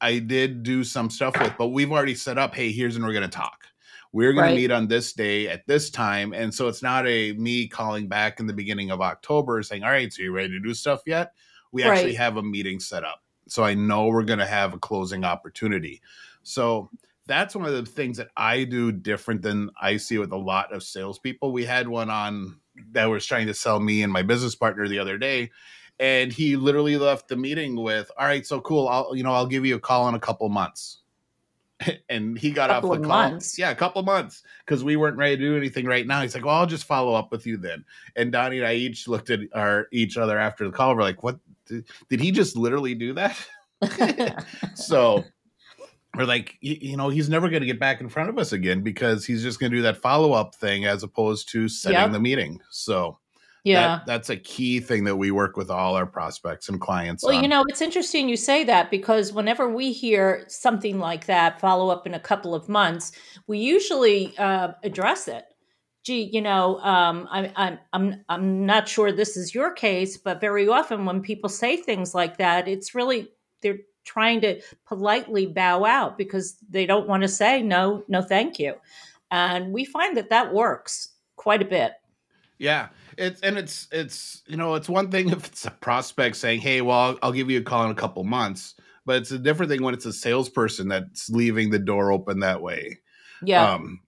I 0.00 0.20
did 0.20 0.62
do 0.62 0.84
some 0.84 1.10
stuff 1.10 1.36
with, 1.40 1.54
but 1.58 1.68
we've 1.68 1.90
already 1.90 2.14
set 2.14 2.38
up. 2.38 2.54
Hey, 2.54 2.70
here's 2.70 2.94
when 2.94 3.04
we're 3.04 3.14
going 3.14 3.28
to 3.28 3.36
talk. 3.36 3.64
We're 4.12 4.32
going 4.32 4.44
right. 4.44 4.50
to 4.50 4.56
meet 4.56 4.70
on 4.70 4.86
this 4.86 5.12
day 5.12 5.48
at 5.48 5.66
this 5.66 5.90
time, 5.90 6.32
and 6.32 6.54
so 6.54 6.68
it's 6.68 6.80
not 6.80 7.04
a 7.08 7.32
me 7.32 7.66
calling 7.66 8.06
back 8.06 8.38
in 8.38 8.46
the 8.46 8.52
beginning 8.52 8.92
of 8.92 9.00
October 9.00 9.60
saying, 9.64 9.82
"All 9.82 9.90
right, 9.90 10.12
so 10.12 10.22
you 10.22 10.30
ready 10.30 10.50
to 10.50 10.60
do 10.60 10.72
stuff 10.72 11.02
yet?" 11.04 11.32
We 11.72 11.82
right. 11.82 11.96
actually 11.96 12.14
have 12.14 12.36
a 12.36 12.42
meeting 12.44 12.78
set 12.78 13.02
up, 13.02 13.24
so 13.48 13.64
I 13.64 13.74
know 13.74 14.06
we're 14.06 14.22
going 14.22 14.38
to 14.38 14.46
have 14.46 14.72
a 14.72 14.78
closing 14.78 15.24
opportunity. 15.24 16.00
So 16.44 16.90
that's 17.28 17.54
one 17.54 17.66
of 17.66 17.72
the 17.72 17.88
things 17.88 18.16
that 18.16 18.28
I 18.36 18.64
do 18.64 18.90
different 18.90 19.42
than 19.42 19.70
I 19.80 19.98
see 19.98 20.18
with 20.18 20.32
a 20.32 20.36
lot 20.36 20.72
of 20.72 20.82
salespeople. 20.82 21.52
We 21.52 21.64
had 21.64 21.86
one 21.86 22.10
on 22.10 22.56
that 22.92 23.06
was 23.06 23.24
trying 23.24 23.46
to 23.46 23.54
sell 23.54 23.78
me 23.78 24.02
and 24.02 24.12
my 24.12 24.22
business 24.22 24.54
partner 24.54 24.88
the 24.88 24.98
other 24.98 25.18
day 25.18 25.50
and 26.00 26.32
he 26.32 26.56
literally 26.56 26.96
left 26.96 27.28
the 27.28 27.36
meeting 27.36 27.76
with 27.76 28.10
all 28.16 28.26
right 28.26 28.46
so 28.46 28.60
cool 28.60 28.88
i'll 28.88 29.16
you 29.16 29.22
know 29.22 29.32
i'll 29.32 29.46
give 29.46 29.66
you 29.66 29.76
a 29.76 29.80
call 29.80 30.08
in 30.08 30.14
a 30.14 30.20
couple 30.20 30.48
months. 30.48 30.98
And 32.08 32.36
he 32.36 32.50
got 32.50 32.70
off 32.70 32.82
the 32.82 32.88
call. 32.88 32.98
months. 32.98 33.56
yeah 33.56 33.70
a 33.70 33.74
couple 33.74 34.02
months 34.02 34.42
because 34.66 34.82
we 34.82 34.96
weren't 34.96 35.16
ready 35.16 35.36
to 35.36 35.42
do 35.42 35.56
anything 35.56 35.86
right 35.86 36.04
now. 36.06 36.22
He's 36.22 36.34
like 36.34 36.44
well 36.44 36.56
i'll 36.56 36.66
just 36.66 36.84
follow 36.84 37.14
up 37.14 37.30
with 37.30 37.46
you 37.46 37.56
then. 37.56 37.84
And 38.16 38.32
donnie 38.32 38.58
and 38.58 38.66
i 38.66 38.74
each 38.74 39.06
looked 39.06 39.30
at 39.30 39.40
our 39.54 39.86
each 39.92 40.16
other 40.16 40.38
after 40.38 40.64
the 40.64 40.72
call. 40.72 40.96
We're 40.96 41.02
like 41.02 41.22
what? 41.22 41.38
Did, 41.66 41.84
did 42.08 42.20
he 42.20 42.32
just 42.32 42.56
literally 42.56 42.94
do 42.94 43.12
that? 43.14 43.38
So 44.74 45.24
we're 46.16 46.24
like, 46.24 46.56
you, 46.60 46.96
know, 46.96 47.10
he's 47.10 47.28
never 47.28 47.48
going 47.48 47.60
to 47.60 47.66
get 47.66 47.78
back 47.78 48.00
in 48.00 48.08
front 48.08 48.28
of 48.28 48.38
us 48.38 48.52
again 48.52 48.82
because 48.82 49.24
he's 49.26 49.42
just 49.42 49.60
going 49.60 49.70
to 49.70 49.76
do 49.78 49.82
that 49.82 49.96
follow 49.96 50.32
up 50.32 50.54
thing 50.54 50.84
as 50.84 51.02
opposed 51.02 51.50
to 51.52 51.68
setting 51.68 51.98
yep. 51.98 52.12
the 52.12 52.20
meeting. 52.20 52.60
So, 52.70 53.18
yeah, 53.64 53.98
that, 53.98 54.06
that's 54.06 54.30
a 54.30 54.36
key 54.36 54.80
thing 54.80 55.04
that 55.04 55.16
we 55.16 55.30
work 55.30 55.56
with 55.56 55.70
all 55.70 55.94
our 55.94 56.06
prospects 56.06 56.68
and 56.68 56.80
clients. 56.80 57.22
Well, 57.22 57.36
on. 57.36 57.42
you 57.42 57.48
know, 57.48 57.64
it's 57.68 57.82
interesting 57.82 58.28
you 58.28 58.36
say 58.36 58.64
that 58.64 58.90
because 58.90 59.32
whenever 59.32 59.68
we 59.68 59.92
hear 59.92 60.44
something 60.48 60.98
like 60.98 61.26
that, 61.26 61.60
follow 61.60 61.90
up 61.90 62.06
in 62.06 62.14
a 62.14 62.20
couple 62.20 62.54
of 62.54 62.68
months, 62.68 63.12
we 63.46 63.58
usually 63.58 64.36
uh, 64.38 64.72
address 64.82 65.28
it. 65.28 65.44
Gee, 66.04 66.30
you 66.32 66.40
know, 66.40 66.78
um, 66.80 67.28
I, 67.30 67.52
I'm 67.56 67.78
I'm 67.92 68.24
I'm 68.28 68.64
not 68.64 68.88
sure 68.88 69.12
this 69.12 69.36
is 69.36 69.54
your 69.54 69.72
case, 69.72 70.16
but 70.16 70.40
very 70.40 70.66
often 70.66 71.04
when 71.04 71.20
people 71.20 71.50
say 71.50 71.76
things 71.76 72.14
like 72.14 72.38
that, 72.38 72.66
it's 72.66 72.94
really 72.94 73.28
they're 73.60 73.80
trying 74.08 74.40
to 74.40 74.60
politely 74.86 75.46
bow 75.46 75.84
out 75.84 76.16
because 76.16 76.56
they 76.70 76.86
don't 76.86 77.06
want 77.06 77.22
to 77.22 77.28
say 77.28 77.62
no, 77.62 78.02
no, 78.08 78.22
thank 78.22 78.58
you. 78.58 78.74
And 79.30 79.72
we 79.72 79.84
find 79.84 80.16
that 80.16 80.30
that 80.30 80.54
works 80.54 81.10
quite 81.36 81.60
a 81.60 81.66
bit. 81.66 81.92
Yeah. 82.58 82.88
It's 83.18 83.40
and 83.42 83.58
it's 83.58 83.88
it's 83.92 84.42
you 84.46 84.56
know 84.56 84.74
it's 84.74 84.88
one 84.88 85.10
thing 85.10 85.28
if 85.32 85.46
it's 85.46 85.66
a 85.66 85.70
prospect 85.70 86.36
saying 86.36 86.60
hey 86.60 86.80
well 86.80 86.98
I'll, 86.98 87.18
I'll 87.22 87.32
give 87.32 87.50
you 87.50 87.58
a 87.58 87.62
call 87.62 87.84
in 87.84 87.90
a 87.90 87.94
couple 87.94 88.22
months 88.24 88.74
but 89.04 89.16
it's 89.16 89.32
a 89.32 89.38
different 89.38 89.70
thing 89.70 89.82
when 89.82 89.92
it's 89.94 90.06
a 90.06 90.12
salesperson 90.12 90.86
that's 90.86 91.28
leaving 91.28 91.70
the 91.70 91.80
door 91.80 92.12
open 92.12 92.38
that 92.40 92.62
way 92.62 93.00
yeah 93.42 93.72
um, 93.72 93.98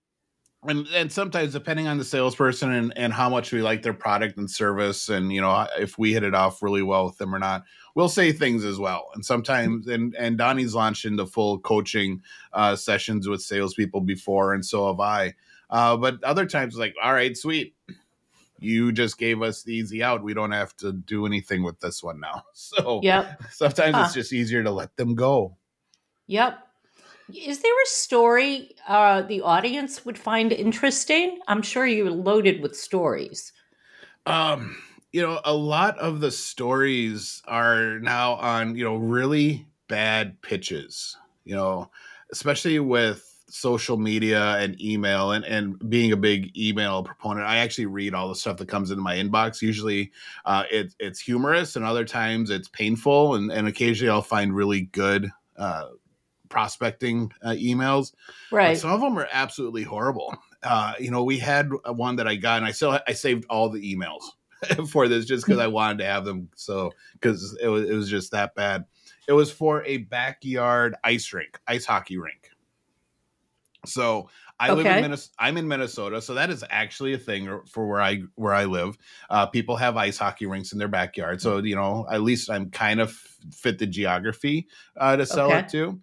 and 0.62 0.87
and 0.95 1.11
sometimes 1.11 1.52
depending 1.52 1.88
on 1.88 1.99
the 1.99 2.04
salesperson 2.04 2.71
and 2.71 2.92
and 2.97 3.12
how 3.12 3.28
much 3.28 3.52
we 3.52 3.62
like 3.62 3.83
their 3.83 3.95
product 3.95 4.38
and 4.38 4.49
service 4.49 5.09
and 5.09 5.33
you 5.33 5.40
know 5.40 5.66
if 5.76 5.99
we 5.99 6.12
hit 6.12 6.23
it 6.23 6.35
off 6.35 6.62
really 6.62 6.83
well 6.83 7.07
with 7.07 7.19
them 7.19 7.35
or 7.35 7.40
not 7.40 7.64
we'll 7.94 8.09
say 8.09 8.32
things 8.32 8.64
as 8.64 8.78
well. 8.78 9.09
And 9.14 9.25
sometimes 9.25 9.87
and 9.87 10.14
and 10.16 10.38
donnie's 10.38 10.75
launched 10.75 11.04
into 11.04 11.26
full 11.26 11.59
coaching 11.61 12.23
uh 12.52 12.76
sessions 12.76 13.28
with 13.28 13.42
salespeople 13.42 14.00
before 14.00 14.54
and 14.54 14.64
so 14.64 14.88
have 14.88 15.00
i. 15.00 15.35
Uh 15.70 15.97
but 15.97 16.23
other 16.25 16.47
times 16.47 16.76
like 16.76 16.94
all 17.02 17.12
right 17.12 17.37
sweet. 17.37 17.75
You 18.62 18.92
just 18.92 19.16
gave 19.16 19.40
us 19.40 19.62
the 19.62 19.73
easy 19.73 20.02
out. 20.02 20.23
We 20.23 20.35
don't 20.35 20.50
have 20.50 20.76
to 20.78 20.92
do 20.92 21.25
anything 21.25 21.62
with 21.62 21.80
this 21.80 22.02
one 22.02 22.20
now. 22.20 22.44
So 22.54 23.00
yeah 23.02 23.35
sometimes 23.50 23.97
huh. 23.97 24.02
it's 24.04 24.14
just 24.14 24.32
easier 24.32 24.62
to 24.62 24.70
let 24.70 24.97
them 24.97 25.14
go. 25.14 25.56
Yep. 26.26 26.59
Is 27.35 27.61
there 27.61 27.82
a 27.85 27.87
story 27.87 28.75
uh, 28.88 29.23
the 29.23 29.40
audience 29.40 30.04
would 30.04 30.18
find 30.18 30.52
interesting? 30.52 31.38
I'm 31.47 31.62
sure 31.62 31.87
you're 31.87 32.11
loaded 32.11 32.61
with 32.61 32.76
stories. 32.76 33.52
Um, 34.26 34.76
you 35.12 35.23
know, 35.23 35.40
a 35.45 35.55
lot 35.55 35.99
of 35.99 36.21
the 36.21 36.31
stories 36.31 37.43
are 37.47 37.99
now 38.00 38.35
on, 38.35 38.76
you 38.76 38.85
know, 38.85 38.97
really 38.97 39.67
bad 39.88 40.40
pitches, 40.43 41.17
you 41.45 41.55
know, 41.55 41.90
especially 42.33 42.79
with 42.79 43.26
social 43.49 43.97
media 43.97 44.57
and 44.59 44.81
email 44.81 45.33
and, 45.33 45.45
and 45.45 45.90
being 45.90 46.12
a 46.12 46.17
big 46.17 46.57
email 46.57 47.02
proponent, 47.02 47.47
I 47.47 47.57
actually 47.57 47.87
read 47.87 48.14
all 48.14 48.29
the 48.29 48.37
stuff 48.37 48.59
that 48.59 48.69
comes 48.69 48.93
into 48.93 49.02
my 49.02 49.17
inbox. 49.17 49.61
Usually 49.61 50.12
uh, 50.45 50.64
it, 50.71 50.95
it's 51.00 51.19
humorous 51.19 51.75
and 51.75 51.85
other 51.85 52.05
times 52.05 52.50
it's 52.50 52.69
painful. 52.69 53.35
And, 53.35 53.50
and 53.50 53.67
occasionally 53.67 54.11
I'll 54.11 54.23
find 54.23 54.55
really 54.55 54.83
good 54.83 55.29
uh, 55.57 55.88
prospecting 56.49 57.33
uh, 57.43 57.50
emails. 57.50 58.12
Right. 58.52 58.75
But 58.75 58.79
some 58.79 58.90
of 58.93 59.00
them 59.00 59.19
are 59.19 59.29
absolutely 59.33 59.83
horrible. 59.83 60.33
Uh, 60.62 60.93
you 61.00 61.11
know, 61.11 61.25
we 61.25 61.38
had 61.38 61.71
one 61.87 62.17
that 62.17 62.29
I 62.29 62.37
got 62.37 62.59
and 62.59 62.67
I 62.67 62.71
still, 62.71 63.00
I 63.09 63.12
saved 63.14 63.47
all 63.50 63.69
the 63.69 63.97
emails 63.97 64.23
for 64.90 65.09
this 65.09 65.26
just 65.26 65.45
because 65.45 65.59
I 65.61 65.67
wanted 65.67 65.99
to 65.99 66.05
have 66.05 66.25
them. 66.25 66.49
So, 66.57 66.93
because 67.14 67.57
it 67.62 67.69
was, 67.69 67.88
it 67.88 67.95
was 67.95 68.09
just 68.09 68.33
that 68.33 68.55
bad. 68.55 68.85
It 69.29 69.33
was 69.33 69.50
for 69.52 69.85
a 69.85 69.99
backyard 69.99 70.97
ice 71.05 71.33
rink, 71.33 71.59
ice 71.67 71.85
hockey 71.85 72.19
rink. 72.19 72.50
So 73.87 74.29
I 74.59 74.73
live 74.73 74.87
in 74.87 75.00
Minnesota. 75.00 75.33
I'm 75.38 75.57
in 75.57 75.67
Minnesota, 75.67 76.21
so 76.21 76.35
that 76.35 76.50
is 76.50 76.62
actually 76.69 77.14
a 77.14 77.19
thing 77.19 77.61
for 77.67 77.87
where 77.88 78.00
I 78.00 78.23
where 78.35 78.52
I 78.52 78.64
live. 78.67 78.99
Uh, 79.31 79.47
people 79.47 79.76
have 79.76 79.97
ice 79.97 80.19
hockey 80.19 80.45
rinks 80.45 80.73
in 80.73 80.79
their 80.79 80.88
backyard, 80.88 81.40
so 81.40 81.59
you 81.59 81.76
know 81.76 82.07
at 82.11 82.21
least 82.21 82.50
I'm 82.50 82.71
kind 82.71 83.00
of 83.00 83.12
fit 83.52 83.79
the 83.79 83.87
geography 83.87 84.67
uh, 84.99 85.17
to 85.17 85.25
sell 85.25 85.50
Okay. 85.52 85.61
it 85.61 85.69
to. 85.71 85.99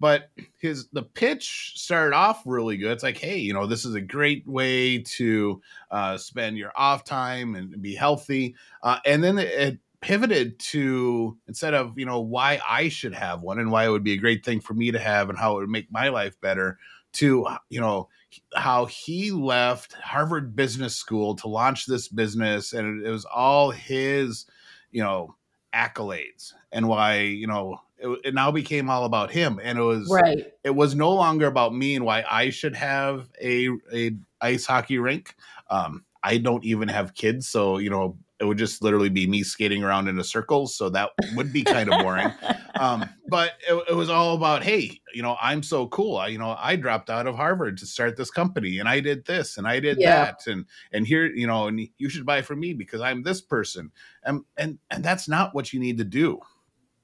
But 0.00 0.30
his 0.58 0.88
the 0.92 1.02
pitch 1.02 1.74
started 1.76 2.16
off 2.16 2.42
really 2.46 2.78
good. 2.78 2.92
It's 2.92 3.02
like, 3.02 3.18
hey, 3.18 3.36
you 3.36 3.52
know, 3.52 3.66
this 3.66 3.84
is 3.84 3.94
a 3.94 4.00
great 4.00 4.46
way 4.48 4.98
to 4.98 5.60
uh, 5.90 6.16
spend 6.16 6.56
your 6.56 6.72
off 6.74 7.04
time 7.04 7.54
and 7.54 7.80
be 7.82 7.94
healthy. 7.94 8.56
Uh, 8.82 8.98
and 9.04 9.22
then 9.22 9.38
it, 9.38 9.78
pivoted 10.00 10.58
to 10.58 11.36
instead 11.46 11.74
of 11.74 11.98
you 11.98 12.06
know 12.06 12.20
why 12.20 12.58
I 12.68 12.88
should 12.88 13.14
have 13.14 13.42
one 13.42 13.58
and 13.58 13.70
why 13.70 13.84
it 13.84 13.90
would 13.90 14.04
be 14.04 14.14
a 14.14 14.18
great 14.18 14.44
thing 14.44 14.60
for 14.60 14.74
me 14.74 14.90
to 14.90 14.98
have 14.98 15.28
and 15.28 15.38
how 15.38 15.52
it 15.52 15.60
would 15.60 15.68
make 15.68 15.92
my 15.92 16.08
life 16.08 16.40
better 16.40 16.78
to 17.12 17.46
you 17.68 17.80
know 17.80 18.08
how 18.54 18.86
he 18.86 19.30
left 19.30 19.92
Harvard 19.94 20.56
Business 20.56 20.96
School 20.96 21.34
to 21.36 21.48
launch 21.48 21.86
this 21.86 22.08
business 22.08 22.72
and 22.72 23.02
it, 23.02 23.08
it 23.08 23.10
was 23.10 23.26
all 23.26 23.70
his 23.70 24.46
you 24.90 25.02
know 25.02 25.34
accolades 25.74 26.54
and 26.72 26.88
why 26.88 27.20
you 27.20 27.46
know 27.46 27.80
it, 28.00 28.20
it 28.24 28.34
now 28.34 28.50
became 28.50 28.90
all 28.90 29.04
about 29.04 29.30
him 29.30 29.60
and 29.62 29.78
it 29.78 29.82
was 29.82 30.10
Right. 30.10 30.52
it 30.64 30.70
was 30.70 30.94
no 30.94 31.12
longer 31.12 31.46
about 31.46 31.74
me 31.74 31.96
and 31.96 32.04
why 32.04 32.24
I 32.28 32.50
should 32.50 32.76
have 32.76 33.30
a 33.40 33.68
a 33.92 34.12
ice 34.40 34.66
hockey 34.66 34.98
rink. 34.98 35.34
Um, 35.70 36.04
I 36.22 36.36
don't 36.38 36.64
even 36.64 36.88
have 36.88 37.14
kids, 37.14 37.48
so 37.48 37.78
you 37.78 37.90
know 37.90 38.18
it 38.38 38.44
would 38.44 38.58
just 38.58 38.82
literally 38.82 39.10
be 39.10 39.26
me 39.26 39.42
skating 39.42 39.84
around 39.84 40.08
in 40.08 40.18
a 40.18 40.24
circle. 40.24 40.66
So 40.66 40.88
that 40.90 41.10
would 41.28 41.52
be 41.52 41.62
kind 41.64 41.90
of 41.90 41.96
boring. 41.96 42.34
um, 42.78 43.10
but 43.28 43.52
it, 43.68 43.84
it 43.90 43.94
was 43.94 44.08
all 44.08 44.34
about, 44.34 44.62
hey, 44.62 44.98
you 45.12 45.22
know, 45.22 45.36
I'm 45.42 45.62
so 45.62 45.86
cool. 45.88 46.16
I, 46.16 46.28
you 46.28 46.38
know, 46.38 46.56
I 46.58 46.76
dropped 46.76 47.10
out 47.10 47.26
of 47.26 47.36
Harvard 47.36 47.76
to 47.78 47.86
start 47.86 48.16
this 48.16 48.30
company, 48.30 48.78
and 48.78 48.88
I 48.88 49.00
did 49.00 49.26
this, 49.26 49.58
and 49.58 49.68
I 49.68 49.78
did 49.80 49.98
Yeah. 49.98 50.24
that, 50.24 50.46
and 50.46 50.66
and 50.92 51.06
here, 51.06 51.26
you 51.26 51.46
know, 51.46 51.68
and 51.68 51.80
you 51.98 52.08
should 52.08 52.26
buy 52.26 52.42
from 52.42 52.60
me 52.60 52.72
because 52.72 53.00
I'm 53.00 53.22
this 53.22 53.40
person, 53.40 53.92
and 54.24 54.42
and 54.56 54.78
and 54.90 55.04
that's 55.04 55.28
not 55.28 55.54
what 55.54 55.72
you 55.72 55.80
need 55.80 55.98
to 55.98 56.04
do 56.04 56.40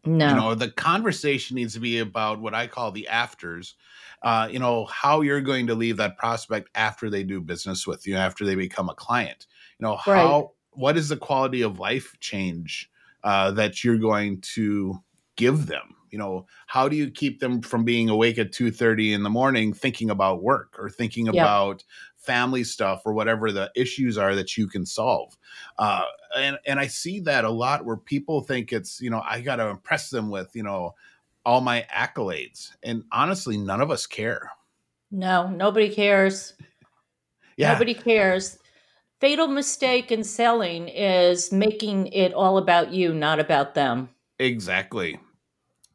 no. 0.07 0.27
you 0.27 0.35
know 0.35 0.55
the 0.55 0.71
conversation 0.71 1.55
needs 1.57 1.75
to 1.75 1.81
be 1.81 1.99
about 1.99 2.41
what 2.41 2.55
i 2.55 2.67
call 2.67 2.91
the 2.93 3.09
afters 3.09 3.75
uh, 4.23 4.49
you 4.51 4.59
know 4.59 4.85
how 4.87 5.21
you're 5.21 5.41
going 5.41 5.67
to 5.67 5.75
leave 5.75 5.97
that 5.99 6.17
prospect 6.17 6.71
after 6.75 7.11
they 7.11 7.23
do 7.23 7.41
business 7.41 7.87
with 7.87 8.07
you 8.07 8.17
after 8.17 8.45
they 8.45 8.55
become 8.55 8.89
a 8.89 8.95
client 8.95 9.47
you 9.79 9.85
know 9.87 9.97
how 9.97 10.53
what 10.73 10.97
is 10.97 11.09
the 11.09 11.17
quality 11.17 11.63
of 11.63 11.79
life 11.79 12.15
change 12.21 12.91
uh, 13.25 13.51
that 13.51 13.83
you're 13.85 13.99
going 13.99 14.41
to 14.41 14.99
give 15.37 15.67
them 15.67 15.97
you 16.11 16.19
know 16.19 16.47
how 16.67 16.89
do 16.89 16.97
you 16.97 17.11
keep 17.11 17.41
them 17.41 17.61
from 17.61 17.85
being 17.85 18.09
awake 18.09 18.39
at 18.39 18.53
2.30 18.53 19.13
in 19.13 19.23
the 19.23 19.31
morning 19.31 19.73
thinking 19.73 20.11
about 20.11 20.43
work 20.43 20.75
or 20.79 20.89
thinking 20.89 21.29
Yeah. 21.31 21.49
about 21.49 21.85
family 22.27 22.65
stuff 22.65 23.03
or 23.07 23.13
whatever 23.13 23.53
the 23.53 23.71
issues 23.77 24.19
are 24.19 24.35
that 24.35 24.57
you 24.57 24.67
can 24.67 24.85
solve 24.85 25.37
uh, 25.79 26.03
and 26.37 26.59
and 26.67 26.79
I 26.81 26.87
see 26.89 27.21
that 27.21 27.45
a 27.45 27.51
lot 27.51 27.85
where 27.85 27.97
people 27.97 28.41
think 28.41 28.73
it's 28.73 29.01
you 29.01 29.11
know 29.11 29.23
I 29.25 29.41
got 29.41 29.57
to 29.57 29.69
impress 29.69 30.11
them 30.11 30.31
with 30.31 30.51
you 30.55 30.63
know 30.63 30.95
all 31.47 31.61
my 31.61 31.87
accolades, 31.95 32.73
and 32.83 33.05
honestly, 33.13 33.57
none 33.57 33.81
of 33.81 33.89
us 33.91 34.05
care. 34.07 34.51
No, 35.11 35.49
nobody 35.49 35.89
cares. 35.95 36.55
Yeah, 37.57 37.73
Nobody 37.73 37.95
cares. 37.95 38.59
Fatal 39.21 39.49
mistake 39.49 40.13
in 40.13 40.25
selling 40.25 40.89
is 40.89 41.51
making 41.51 42.09
it 42.09 42.35
all 42.35 42.59
about 42.59 42.93
you, 42.93 43.15
not 43.15 43.41
about 43.41 43.75
them. 43.75 44.11
exactly. 44.39 45.19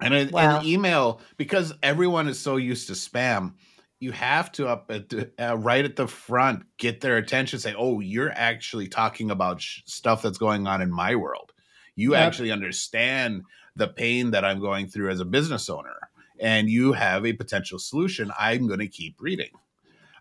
And 0.02 0.14
in, 0.16 0.30
Wow. 0.30 0.60
in 0.62 0.66
email, 0.66 1.22
because 1.38 1.74
everyone 1.84 2.28
is 2.28 2.40
so 2.40 2.56
used 2.56 2.88
to 2.88 2.94
spam, 2.94 3.54
you 4.02 4.12
have 4.12 4.52
to 4.54 4.68
up 4.68 4.92
at 4.92 5.10
the, 5.10 5.32
uh, 5.40 5.56
right 5.58 5.86
at 5.86 5.96
the 5.96 6.08
front 6.08 6.66
get 6.78 7.02
their 7.02 7.18
attention. 7.18 7.60
Say, 7.60 7.76
"Oh, 7.78 8.00
you're 8.02 8.32
actually 8.32 8.88
talking 8.88 9.32
about 9.32 9.62
sh- 9.62 9.82
stuff 9.86 10.22
that's 10.24 10.40
going 10.40 10.68
on 10.68 10.82
in 10.82 10.92
my 10.92 11.16
world. 11.16 11.54
You 11.96 12.16
Yep. 12.16 12.16
actually 12.16 12.52
understand 12.52 13.44
the 13.76 13.88
pain 13.88 14.32
that 14.32 14.44
I'm 14.46 14.60
going 14.60 14.88
through 14.90 15.12
as 15.12 15.22
a 15.22 15.26
business 15.26 15.70
owner, 15.70 16.10
and 16.40 16.70
you 16.70 16.94
have 16.94 17.26
a 17.26 17.34
potential 17.34 17.80
solution. 17.80 18.32
I'm 18.38 18.68
going 18.68 18.80
to 18.80 18.88
keep 18.88 19.22
reading." 19.22 19.52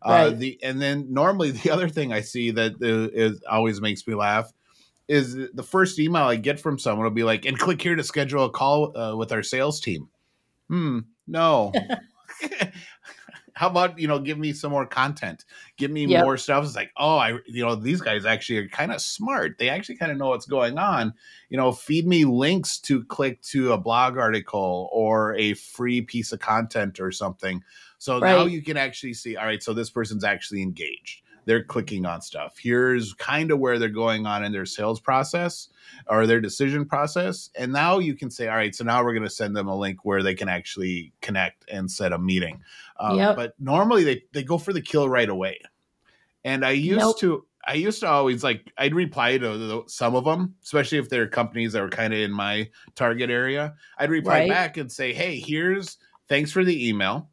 Uh, 0.02 0.30
the 0.30 0.58
and 0.62 0.80
then 0.80 1.12
normally 1.12 1.50
the 1.62 1.70
other 1.70 1.88
thing 1.88 2.12
I 2.12 2.20
see 2.22 2.50
that 2.52 2.74
uh, 2.74 3.10
is 3.14 3.42
always 3.44 3.80
makes 3.80 4.06
me 4.06 4.14
laugh 4.14 4.52
is 5.08 5.34
the 5.34 5.62
first 5.64 5.98
email 5.98 6.24
I 6.24 6.36
get 6.36 6.60
from 6.60 6.78
someone 6.78 7.04
will 7.04 7.10
be 7.12 7.24
like, 7.24 7.46
"And 7.46 7.58
click 7.58 7.82
here 7.82 7.96
to 7.96 8.04
schedule 8.04 8.44
a 8.44 8.50
call 8.50 8.96
uh, 8.96 9.16
with 9.16 9.32
our 9.32 9.42
sales 9.42 9.80
team." 9.80 10.08
Hmm. 10.68 11.00
No. 11.26 11.72
How 13.60 13.66
about 13.68 13.98
you 13.98 14.08
know, 14.08 14.18
give 14.18 14.38
me 14.38 14.54
some 14.54 14.70
more 14.70 14.86
content, 14.86 15.44
give 15.76 15.90
me 15.90 16.06
Yep. 16.06 16.22
more 16.22 16.38
stuff. 16.38 16.64
It's 16.64 16.74
like, 16.74 16.92
oh, 16.96 17.18
I, 17.18 17.36
you 17.44 17.62
know, 17.62 17.74
these 17.74 18.00
guys 18.00 18.24
actually 18.24 18.56
are 18.60 18.68
kind 18.68 18.90
of 18.90 19.02
smart. 19.02 19.58
They 19.58 19.68
actually 19.68 19.96
kind 19.98 20.10
of 20.10 20.16
know 20.16 20.28
what's 20.28 20.46
going 20.46 20.78
on. 20.78 21.12
You 21.50 21.58
know, 21.58 21.70
feed 21.70 22.06
me 22.06 22.24
links 22.24 22.78
to 22.78 23.04
click 23.04 23.42
to 23.52 23.74
a 23.74 23.76
blog 23.76 24.16
article 24.16 24.88
or 24.92 25.36
a 25.36 25.52
free 25.52 26.00
piece 26.00 26.32
of 26.32 26.40
content 26.40 27.00
or 27.00 27.12
something. 27.12 27.62
So 27.98 28.20
now 28.20 28.46
you 28.46 28.62
can 28.62 28.78
actually 28.78 29.12
see, 29.12 29.36
all 29.36 29.44
right, 29.44 29.62
so 29.62 29.74
this 29.74 29.90
person's 29.90 30.24
actually 30.24 30.62
engaged. 30.62 31.20
They're 31.50 31.64
clicking 31.64 32.06
on 32.06 32.22
stuff. 32.22 32.56
Here's 32.56 33.12
kind 33.14 33.50
of 33.50 33.58
where 33.58 33.80
they're 33.80 33.88
going 33.88 34.24
on 34.24 34.44
in 34.44 34.52
their 34.52 34.64
sales 34.66 35.00
process 35.00 35.68
or 36.06 36.24
their 36.24 36.40
decision 36.40 36.84
process. 36.84 37.50
And 37.56 37.72
now 37.72 37.98
you 37.98 38.14
can 38.14 38.30
say, 38.30 38.46
all 38.46 38.54
right, 38.54 38.72
so 38.72 38.84
now 38.84 39.02
we're 39.02 39.14
going 39.14 39.24
to 39.24 39.30
send 39.30 39.56
them 39.56 39.66
a 39.66 39.76
link 39.76 40.04
where 40.04 40.22
they 40.22 40.36
can 40.36 40.48
actually 40.48 41.12
connect 41.22 41.64
and 41.68 41.90
set 41.90 42.12
a 42.12 42.18
meeting. 42.18 42.62
Um, 43.00 43.16
Yep. 43.16 43.34
But 43.34 43.54
normally 43.58 44.04
they, 44.04 44.22
they 44.32 44.44
go 44.44 44.58
for 44.58 44.72
the 44.72 44.80
kill 44.80 45.08
right 45.08 45.28
away. 45.28 45.58
And 46.44 46.64
I 46.64 46.70
used 46.70 47.00
Nope. 47.00 47.18
to, 47.18 47.46
I 47.66 47.74
used 47.74 47.98
to 47.98 48.06
always 48.06 48.44
like, 48.44 48.72
I'd 48.78 48.94
reply 48.94 49.36
to 49.38 49.58
the, 49.58 49.82
some 49.88 50.14
of 50.14 50.24
them, 50.24 50.54
especially 50.62 50.98
if 50.98 51.08
they're 51.08 51.26
companies 51.26 51.72
that 51.72 51.82
were 51.82 51.88
kind 51.88 52.12
of 52.12 52.20
in 52.20 52.30
my 52.30 52.70
target 52.94 53.28
area. 53.28 53.74
I'd 53.98 54.10
reply 54.10 54.38
Right. 54.38 54.48
back 54.48 54.76
and 54.76 54.92
say, 54.92 55.12
hey, 55.12 55.40
here's, 55.40 55.98
thanks 56.28 56.52
for 56.52 56.62
the 56.62 56.88
email. 56.88 57.28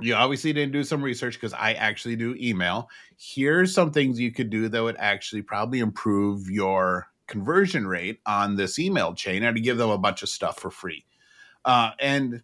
You 0.00 0.14
obviously 0.14 0.52
didn't 0.52 0.72
do 0.72 0.84
some 0.84 1.02
research 1.02 1.34
because 1.34 1.54
I 1.54 1.72
actually 1.72 2.16
do 2.16 2.36
email. 2.38 2.90
Here's 3.16 3.72
some 3.72 3.90
things 3.92 4.20
you 4.20 4.30
could 4.30 4.50
do 4.50 4.68
that 4.68 4.82
would 4.82 4.96
actually 4.98 5.42
probably 5.42 5.78
improve 5.78 6.50
your 6.50 7.08
conversion 7.26 7.86
rate 7.86 8.20
on 8.26 8.56
this 8.56 8.78
email 8.78 9.14
chain 9.14 9.42
and 9.42 9.56
to 9.56 9.62
give 9.62 9.78
them 9.78 9.90
a 9.90 9.98
bunch 9.98 10.22
of 10.22 10.28
stuff 10.28 10.58
for 10.58 10.70
free. 10.70 11.04
Uh, 11.64 11.90
and 11.98 12.42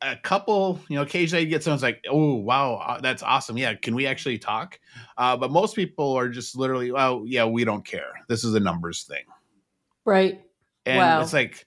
a 0.00 0.16
couple, 0.16 0.80
you 0.88 0.96
know, 0.96 1.02
occasionally 1.02 1.44
you 1.44 1.50
get 1.50 1.62
someone's 1.62 1.82
like, 1.82 2.04
oh, 2.08 2.34
wow, 2.34 2.76
uh, 2.76 3.00
that's 3.00 3.22
awesome. 3.22 3.58
Yeah, 3.58 3.74
can 3.74 3.94
we 3.94 4.06
actually 4.06 4.38
talk? 4.38 4.80
Uh, 5.16 5.36
but 5.36 5.50
most 5.50 5.76
people 5.76 6.14
are 6.14 6.28
just 6.28 6.56
literally, 6.56 6.90
well, 6.90 7.22
yeah, 7.26 7.44
we 7.44 7.64
don't 7.64 7.84
care. 7.84 8.12
This 8.28 8.44
is 8.44 8.54
a 8.54 8.60
numbers 8.60 9.02
thing. 9.02 9.24
Right. 10.04 10.40
And 10.86 10.98
Wow. 10.98 11.20
it's 11.20 11.32
like, 11.32 11.66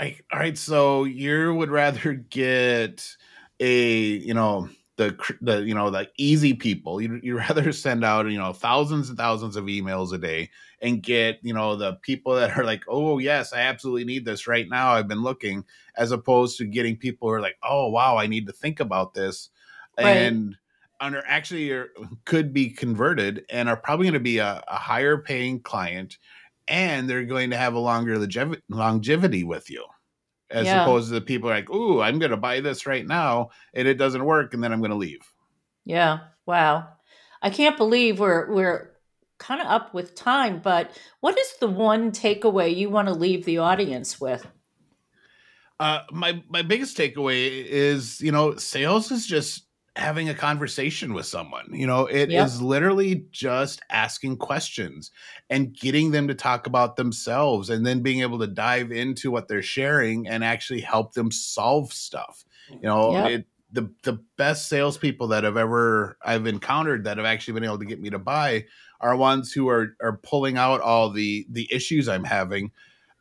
like, 0.00 0.24
all 0.32 0.38
right, 0.38 0.58
so 0.58 1.04
you 1.04 1.54
would 1.54 1.70
rather 1.70 2.14
get 2.14 3.16
a, 3.60 4.00
you 4.18 4.34
know, 4.34 4.68
the 4.96 5.14
the 5.42 5.62
you 5.62 5.74
know 5.74 5.90
the 5.90 6.08
easy 6.16 6.54
people. 6.54 7.00
You 7.00 7.20
you 7.22 7.36
rather 7.38 7.72
send 7.72 8.04
out 8.04 8.30
you 8.30 8.38
know 8.38 8.52
thousands 8.52 9.08
and 9.08 9.18
thousands 9.18 9.56
of 9.56 9.64
emails 9.64 10.12
a 10.12 10.18
day 10.18 10.50
and 10.80 11.02
get 11.02 11.38
you 11.42 11.52
know 11.52 11.76
the 11.76 11.94
people 12.02 12.34
that 12.34 12.56
are 12.56 12.64
like, 12.64 12.82
oh 12.88 13.18
yes, 13.18 13.52
I 13.52 13.60
absolutely 13.60 14.04
need 14.04 14.24
this 14.24 14.46
right 14.46 14.68
now. 14.68 14.90
I've 14.90 15.08
been 15.08 15.22
looking, 15.22 15.64
as 15.96 16.12
opposed 16.12 16.58
to 16.58 16.64
getting 16.66 16.96
people 16.96 17.28
who 17.28 17.34
are 17.34 17.40
like, 17.40 17.56
oh 17.62 17.88
wow, 17.88 18.16
I 18.16 18.26
need 18.26 18.46
to 18.46 18.52
think 18.52 18.80
about 18.80 19.14
this, 19.14 19.50
Right. 19.98 20.06
and 20.06 20.56
under 21.00 21.22
actually 21.26 21.70
are, 21.72 21.90
could 22.24 22.52
be 22.54 22.70
converted 22.70 23.44
and 23.50 23.68
are 23.68 23.76
probably 23.76 24.04
going 24.04 24.14
to 24.14 24.20
be 24.20 24.38
a, 24.38 24.64
a 24.66 24.76
higher 24.76 25.18
paying 25.18 25.60
client 25.60 26.16
and 26.68 27.08
they're 27.08 27.24
going 27.24 27.50
to 27.50 27.56
have 27.56 27.74
a 27.74 27.78
longer 27.78 28.16
longev- 28.18 28.62
longevity 28.70 29.44
with 29.44 29.70
you 29.70 29.84
as 30.50 30.66
Yeah. 30.66 30.82
opposed 30.82 31.08
to 31.08 31.14
the 31.14 31.20
people 31.20 31.48
like 31.50 31.68
ooh 31.70 32.00
i'm 32.00 32.18
going 32.18 32.30
to 32.30 32.36
buy 32.36 32.60
this 32.60 32.86
right 32.86 33.06
now 33.06 33.50
and 33.74 33.88
it 33.88 33.94
doesn't 33.94 34.24
work 34.24 34.54
and 34.54 34.62
then 34.62 34.72
i'm 34.72 34.80
going 34.80 34.90
to 34.90 34.96
leave 34.96 35.20
Yeah. 35.84 36.18
Wow. 36.46 36.88
I 37.42 37.50
can't 37.50 37.76
believe 37.76 38.20
we're 38.20 38.52
we're 38.52 38.92
kind 39.38 39.60
of 39.60 39.66
up 39.66 39.92
with 39.94 40.14
time, 40.14 40.60
but 40.60 40.98
what 41.20 41.38
is 41.38 41.56
the 41.58 41.68
one 41.68 42.10
takeaway 42.12 42.74
you 42.74 42.88
want 42.90 43.08
to 43.08 43.14
leave 43.14 43.44
the 43.44 43.58
audience 43.58 44.20
with? 44.20 44.46
uh, 45.78 46.00
my 46.10 46.42
my 46.48 46.62
biggest 46.62 46.96
takeaway 46.96 47.64
is 47.64 48.20
you 48.20 48.32
know 48.32 48.56
sales 48.56 49.10
is 49.10 49.26
just 49.26 49.65
having 49.96 50.28
a 50.28 50.34
conversation 50.34 51.14
with 51.14 51.26
someone. 51.26 51.68
You 51.72 51.86
know, 51.86 52.06
it 52.06 52.30
Yep. 52.30 52.30
is 52.30 52.60
literally 52.62 53.26
just 53.30 53.80
asking 53.90 54.36
questions 54.36 55.10
and 55.50 55.72
getting 55.74 56.10
them 56.10 56.28
to 56.28 56.34
talk 56.34 56.66
about 56.66 56.96
themselves 56.96 57.70
and 57.70 57.86
then 57.86 58.02
being 58.02 58.20
able 58.20 58.38
to 58.40 58.46
dive 58.46 58.92
into 58.92 59.30
what 59.30 59.48
they're 59.48 59.62
sharing 59.62 60.28
and 60.28 60.44
actually 60.44 60.82
help 60.82 61.14
them 61.14 61.30
solve 61.30 61.92
stuff. 61.92 62.44
You 62.82 62.88
know, 62.88 63.16
Yep. 63.16 63.24
it 63.24 63.46
the 63.72 63.92
the 64.04 64.22
best 64.36 64.68
salespeople 64.68 65.28
that 65.28 65.44
I've 65.44 65.56
ever 65.56 66.18
I've 66.22 66.46
encountered 66.46 67.04
that 67.04 67.16
have 67.16 67.26
actually 67.26 67.54
been 67.54 67.64
able 67.64 67.78
to 67.78 67.84
get 67.84 68.00
me 68.00 68.10
to 68.10 68.18
buy 68.18 68.66
are 69.00 69.16
ones 69.16 69.52
who 69.52 69.68
are 69.68 69.96
are 70.00 70.18
pulling 70.18 70.56
out 70.56 70.80
all 70.80 71.10
the 71.10 71.46
the 71.50 71.68
issues 71.72 72.08
I'm 72.08 72.24
having 72.24 72.70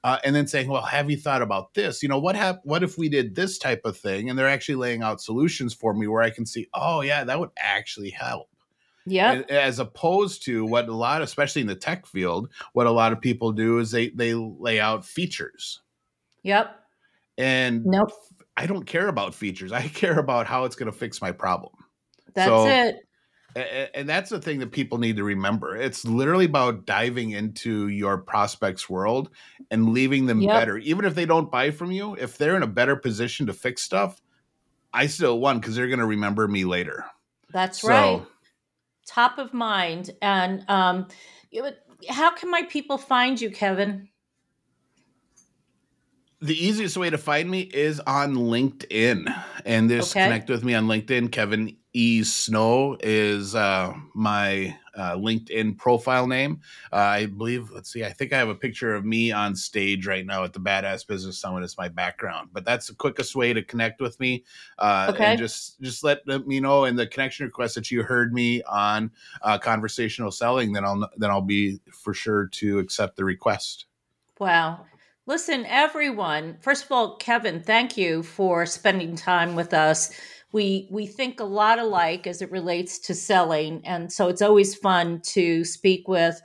uh, 0.06 0.20
and 0.24 0.36
then 0.36 0.46
saying, 0.46 0.70
"Well, 0.70 0.84
have 0.84 1.10
you 1.10 1.18
thought 1.18 1.42
about 1.42 1.74
this? 1.74 2.04
You 2.04 2.10
know, 2.10 2.20
what 2.20 2.36
hap- 2.36 2.62
What 2.64 2.84
if 2.84 2.96
we 2.98 3.10
did 3.10 3.34
this 3.36 3.58
type 3.58 3.82
of 3.86 3.98
thing?" 3.98 4.30
And 4.30 4.38
they're 4.38 4.48
actually 4.48 4.76
laying 4.76 5.02
out 5.02 5.20
solutions 5.20 5.74
for 5.74 5.94
me 5.96 6.06
where 6.08 6.22
I 6.22 6.30
can 6.30 6.46
see, 6.46 6.68
"Oh, 6.76 7.02
yeah, 7.02 7.24
that 7.24 7.40
would 7.40 7.50
actually 7.58 8.12
help." 8.12 8.48
Yeah. 9.08 9.42
As 9.50 9.80
opposed 9.80 10.44
to 10.46 10.64
what 10.66 10.88
a 10.88 10.94
lot, 10.96 11.22
especially 11.22 11.62
in 11.62 11.68
the 11.68 11.76
tech 11.76 12.06
field, 12.06 12.50
what 12.74 12.88
a 12.88 12.92
lot 12.92 13.12
of 13.14 13.20
people 13.22 13.52
do 13.52 13.80
is 13.80 13.92
they 13.92 14.10
they 14.10 14.34
lay 14.36 14.80
out 14.80 15.06
features, 15.06 15.82
Yep. 16.44 16.76
and 17.38 17.84
Nope. 17.86 18.12
I 18.58 18.68
don't 18.68 18.86
care 18.86 19.08
about 19.08 19.34
features. 19.36 19.72
I 19.72 19.88
care 19.88 20.20
about 20.20 20.46
how 20.48 20.66
it's 20.66 20.76
going 20.76 20.92
to 20.92 20.98
fix 20.98 21.22
my 21.22 21.32
problem. 21.32 21.74
That's 22.36 22.48
So- 22.48 22.68
it. 22.68 22.96
And 23.94 24.10
that's 24.10 24.30
the 24.30 24.42
thing 24.42 24.60
that 24.60 24.74
people 24.74 24.98
need 24.98 25.16
to 25.16 25.24
remember 25.24 25.78
it's 25.78 26.04
literally 26.04 26.44
about 26.44 26.86
diving 26.86 27.32
into 27.32 27.88
your 27.88 28.18
prospects 28.18 28.90
world 28.90 29.30
and 29.72 29.90
leaving 29.90 30.26
them 30.26 30.42
Yep. 30.42 30.52
better 30.54 30.78
even 30.78 31.06
if 31.06 31.16
they 31.16 31.26
don't 31.26 31.52
buy 31.52 31.72
from 31.72 31.92
you 31.92 32.16
if 32.16 32.38
they're 32.38 32.56
in 32.56 32.64
a 32.64 32.68
better 32.68 32.96
position 32.96 33.46
to 33.48 33.54
fix 33.54 33.82
stuff 33.82 34.22
i 34.94 35.08
still 35.08 35.40
won 35.40 35.60
because 35.60 35.76
they're 35.76 35.88
going 35.88 36.00
to 36.00 36.06
remember 36.06 36.48
me 36.48 36.66
later 36.66 37.06
That's 37.52 37.82
So- 37.82 37.88
right. 37.90 38.26
Top 39.08 39.38
of 39.38 39.54
mind. 39.54 40.10
And 40.22 40.66
um, 40.68 41.08
would- 41.54 41.78
how 42.10 42.32
can 42.32 42.50
my 42.50 42.64
people 42.64 42.98
find 42.98 43.40
you, 43.40 43.52
Kevin? 43.52 44.10
the 46.42 46.56
easiest 46.66 46.98
way 46.98 47.10
to 47.10 47.18
find 47.18 47.50
me 47.50 47.62
is 47.62 48.00
on 48.02 48.36
linkedin 48.36 49.26
and 49.66 49.90
just 49.90 50.12
Okay. 50.16 50.26
connect 50.26 50.50
with 50.50 50.64
me 50.64 50.74
on 50.76 50.86
linkedin 50.86 51.32
kevin 51.32 51.76
e 51.96 52.22
snow 52.24 52.98
is 53.00 53.56
uh, 53.56 53.94
my 54.14 54.78
uh, 54.96 55.16
linkedin 55.16 55.78
profile 55.78 56.28
name 56.28 56.60
uh, 56.92 56.98
i 56.98 57.26
believe 57.26 57.72
let's 57.72 57.90
see 57.92 58.04
i 58.04 58.12
think 58.12 58.34
i 58.34 58.38
have 58.38 58.50
a 58.50 58.56
picture 58.56 58.94
of 58.94 59.06
me 59.06 59.32
on 59.32 59.56
stage 59.56 60.06
right 60.06 60.26
now 60.26 60.44
at 60.44 60.52
the 60.52 60.60
badass 60.60 61.08
business 61.08 61.38
summit 61.38 61.64
as 61.64 61.78
my 61.78 61.88
background 61.88 62.50
but 62.52 62.66
that's 62.66 62.88
the 62.88 62.94
quickest 62.96 63.34
way 63.34 63.54
to 63.54 63.64
connect 63.64 64.02
with 64.02 64.20
me 64.20 64.44
uh, 64.80 65.08
Okay. 65.10 65.30
and 65.30 65.38
just 65.38 65.80
just 65.82 66.04
let 66.04 66.26
me 66.46 66.60
know 66.60 66.84
in 66.84 66.98
the 66.98 67.08
connection 67.08 67.46
request 67.46 67.76
that 67.76 67.90
you 67.90 68.04
heard 68.04 68.34
me 68.34 68.62
on 68.64 69.10
uh, 69.44 69.58
conversational 69.58 70.32
selling 70.32 70.74
then 70.74 70.84
i'll 70.84 71.10
then 71.16 71.32
i'll 71.32 71.42
be 71.42 71.80
for 71.94 72.14
sure 72.14 72.48
to 72.48 72.78
accept 72.80 73.16
the 73.16 73.24
request 73.24 73.86
Wow. 74.40 74.86
Listen, 75.28 75.66
everyone. 75.66 76.58
First 76.62 76.86
of 76.86 76.92
all, 76.92 77.16
Kevin, 77.16 77.62
thank 77.62 77.98
you 77.98 78.22
for 78.22 78.66
spending 78.66 79.16
time 79.16 79.56
with 79.56 79.74
us. 79.74 80.12
We 80.56 80.88
we 80.90 81.06
think 81.06 81.42
a 81.42 81.44
lot 81.44 81.80
alike 81.80 82.26
as 82.26 82.42
it 82.42 82.50
relates 82.50 82.98
to 83.00 83.14
selling, 83.14 83.82
and 83.86 84.10
so 84.10 84.30
it's 84.30 84.42
always 84.42 84.74
fun 84.74 85.20
to 85.34 85.66
speak 85.66 86.08
with 86.08 86.42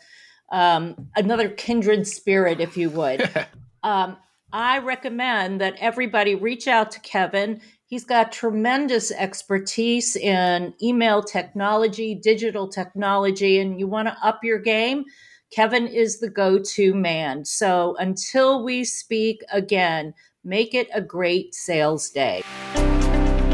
um, 0.51 0.97
another 1.15 1.49
kindred 1.49 2.09
spirit, 2.09 2.59
if 2.61 2.77
you 2.77 2.91
would. 2.91 3.31
um, 3.85 4.17
I 4.53 4.79
recommend 4.79 5.61
that 5.61 5.77
everybody 5.79 6.35
reach 6.35 6.67
out 6.67 6.91
to 6.91 7.01
Kevin. 7.03 7.61
He's 7.87 8.03
got 8.03 8.33
tremendous 8.33 9.13
expertise 9.13 10.17
in 10.17 10.75
email 10.83 11.23
technology, 11.23 12.17
digital 12.17 12.67
technology, 12.67 13.61
and 13.61 13.79
you 13.79 13.87
want 13.87 14.09
to 14.09 14.17
up 14.27 14.41
your 14.43 14.59
game. 14.59 15.05
Kevin 15.53 15.87
is 15.87 16.19
the 16.19 16.31
go 16.31 16.59
to 16.59 16.95
man. 16.95 17.45
So 17.45 17.95
until 18.01 18.65
we 18.65 18.83
speak 18.83 19.45
again, 19.53 20.15
make 20.43 20.75
it 20.75 20.89
a 20.93 21.01
great 21.01 21.55
sales 21.55 22.11
day. 22.11 22.43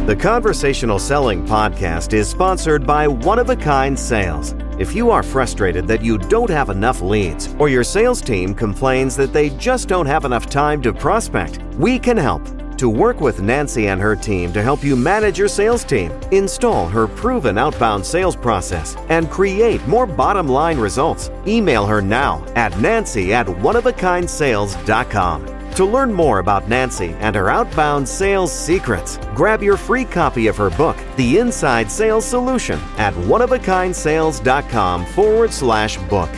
The 0.06 0.14
Conversational 0.14 1.00
Selling 1.00 1.44
Podcast 1.44 2.12
is 2.12 2.28
sponsored 2.28 2.86
by 2.86 3.08
One 3.08 3.40
of 3.40 3.50
a 3.50 3.56
Kind 3.56 3.98
Sales. 3.98 4.54
If 4.78 4.94
you 4.94 5.10
are 5.10 5.24
frustrated 5.24 5.88
that 5.88 6.00
you 6.00 6.16
don't 6.16 6.48
have 6.48 6.70
enough 6.70 7.00
leads, 7.00 7.52
or 7.58 7.68
your 7.68 7.82
sales 7.82 8.20
team 8.20 8.54
complains 8.54 9.16
that 9.16 9.32
they 9.32 9.50
just 9.50 9.88
don't 9.88 10.06
have 10.06 10.24
enough 10.24 10.46
time 10.46 10.80
to 10.82 10.92
prospect, 10.92 11.60
we 11.74 11.98
can 11.98 12.16
help. 12.16 12.46
To 12.76 12.88
work 12.88 13.20
with 13.20 13.42
Nancy 13.42 13.88
and 13.88 14.00
her 14.00 14.14
team 14.14 14.52
to 14.52 14.62
help 14.62 14.84
you 14.84 14.94
manage 14.94 15.40
your 15.40 15.48
sales 15.48 15.82
team, 15.82 16.12
install 16.30 16.86
her 16.86 17.08
proven 17.08 17.58
outbound 17.58 18.06
sales 18.06 18.36
process, 18.36 18.94
and 19.08 19.28
create 19.28 19.84
more 19.88 20.06
bottom 20.06 20.46
line 20.46 20.78
results, 20.78 21.32
email 21.48 21.84
her 21.84 22.00
now 22.00 22.46
at 22.54 22.78
nancy 22.78 23.34
at 23.34 23.46
oneofakindSales.com. 23.46 25.55
To 25.76 25.84
learn 25.84 26.10
more 26.10 26.38
about 26.38 26.70
Nancy 26.70 27.14
and 27.20 27.36
her 27.36 27.50
outbound 27.50 28.08
sales 28.08 28.50
secrets, 28.50 29.18
grab 29.34 29.62
your 29.62 29.76
free 29.76 30.06
copy 30.06 30.46
of 30.46 30.56
her 30.56 30.70
book, 30.70 30.96
The 31.16 31.36
Inside 31.36 31.90
Sales 31.90 32.24
Solution, 32.24 32.80
at 32.96 33.12
oneofakindSales.com 33.12 35.04
forward 35.04 35.52
slash 35.52 35.98
book. 36.08 36.30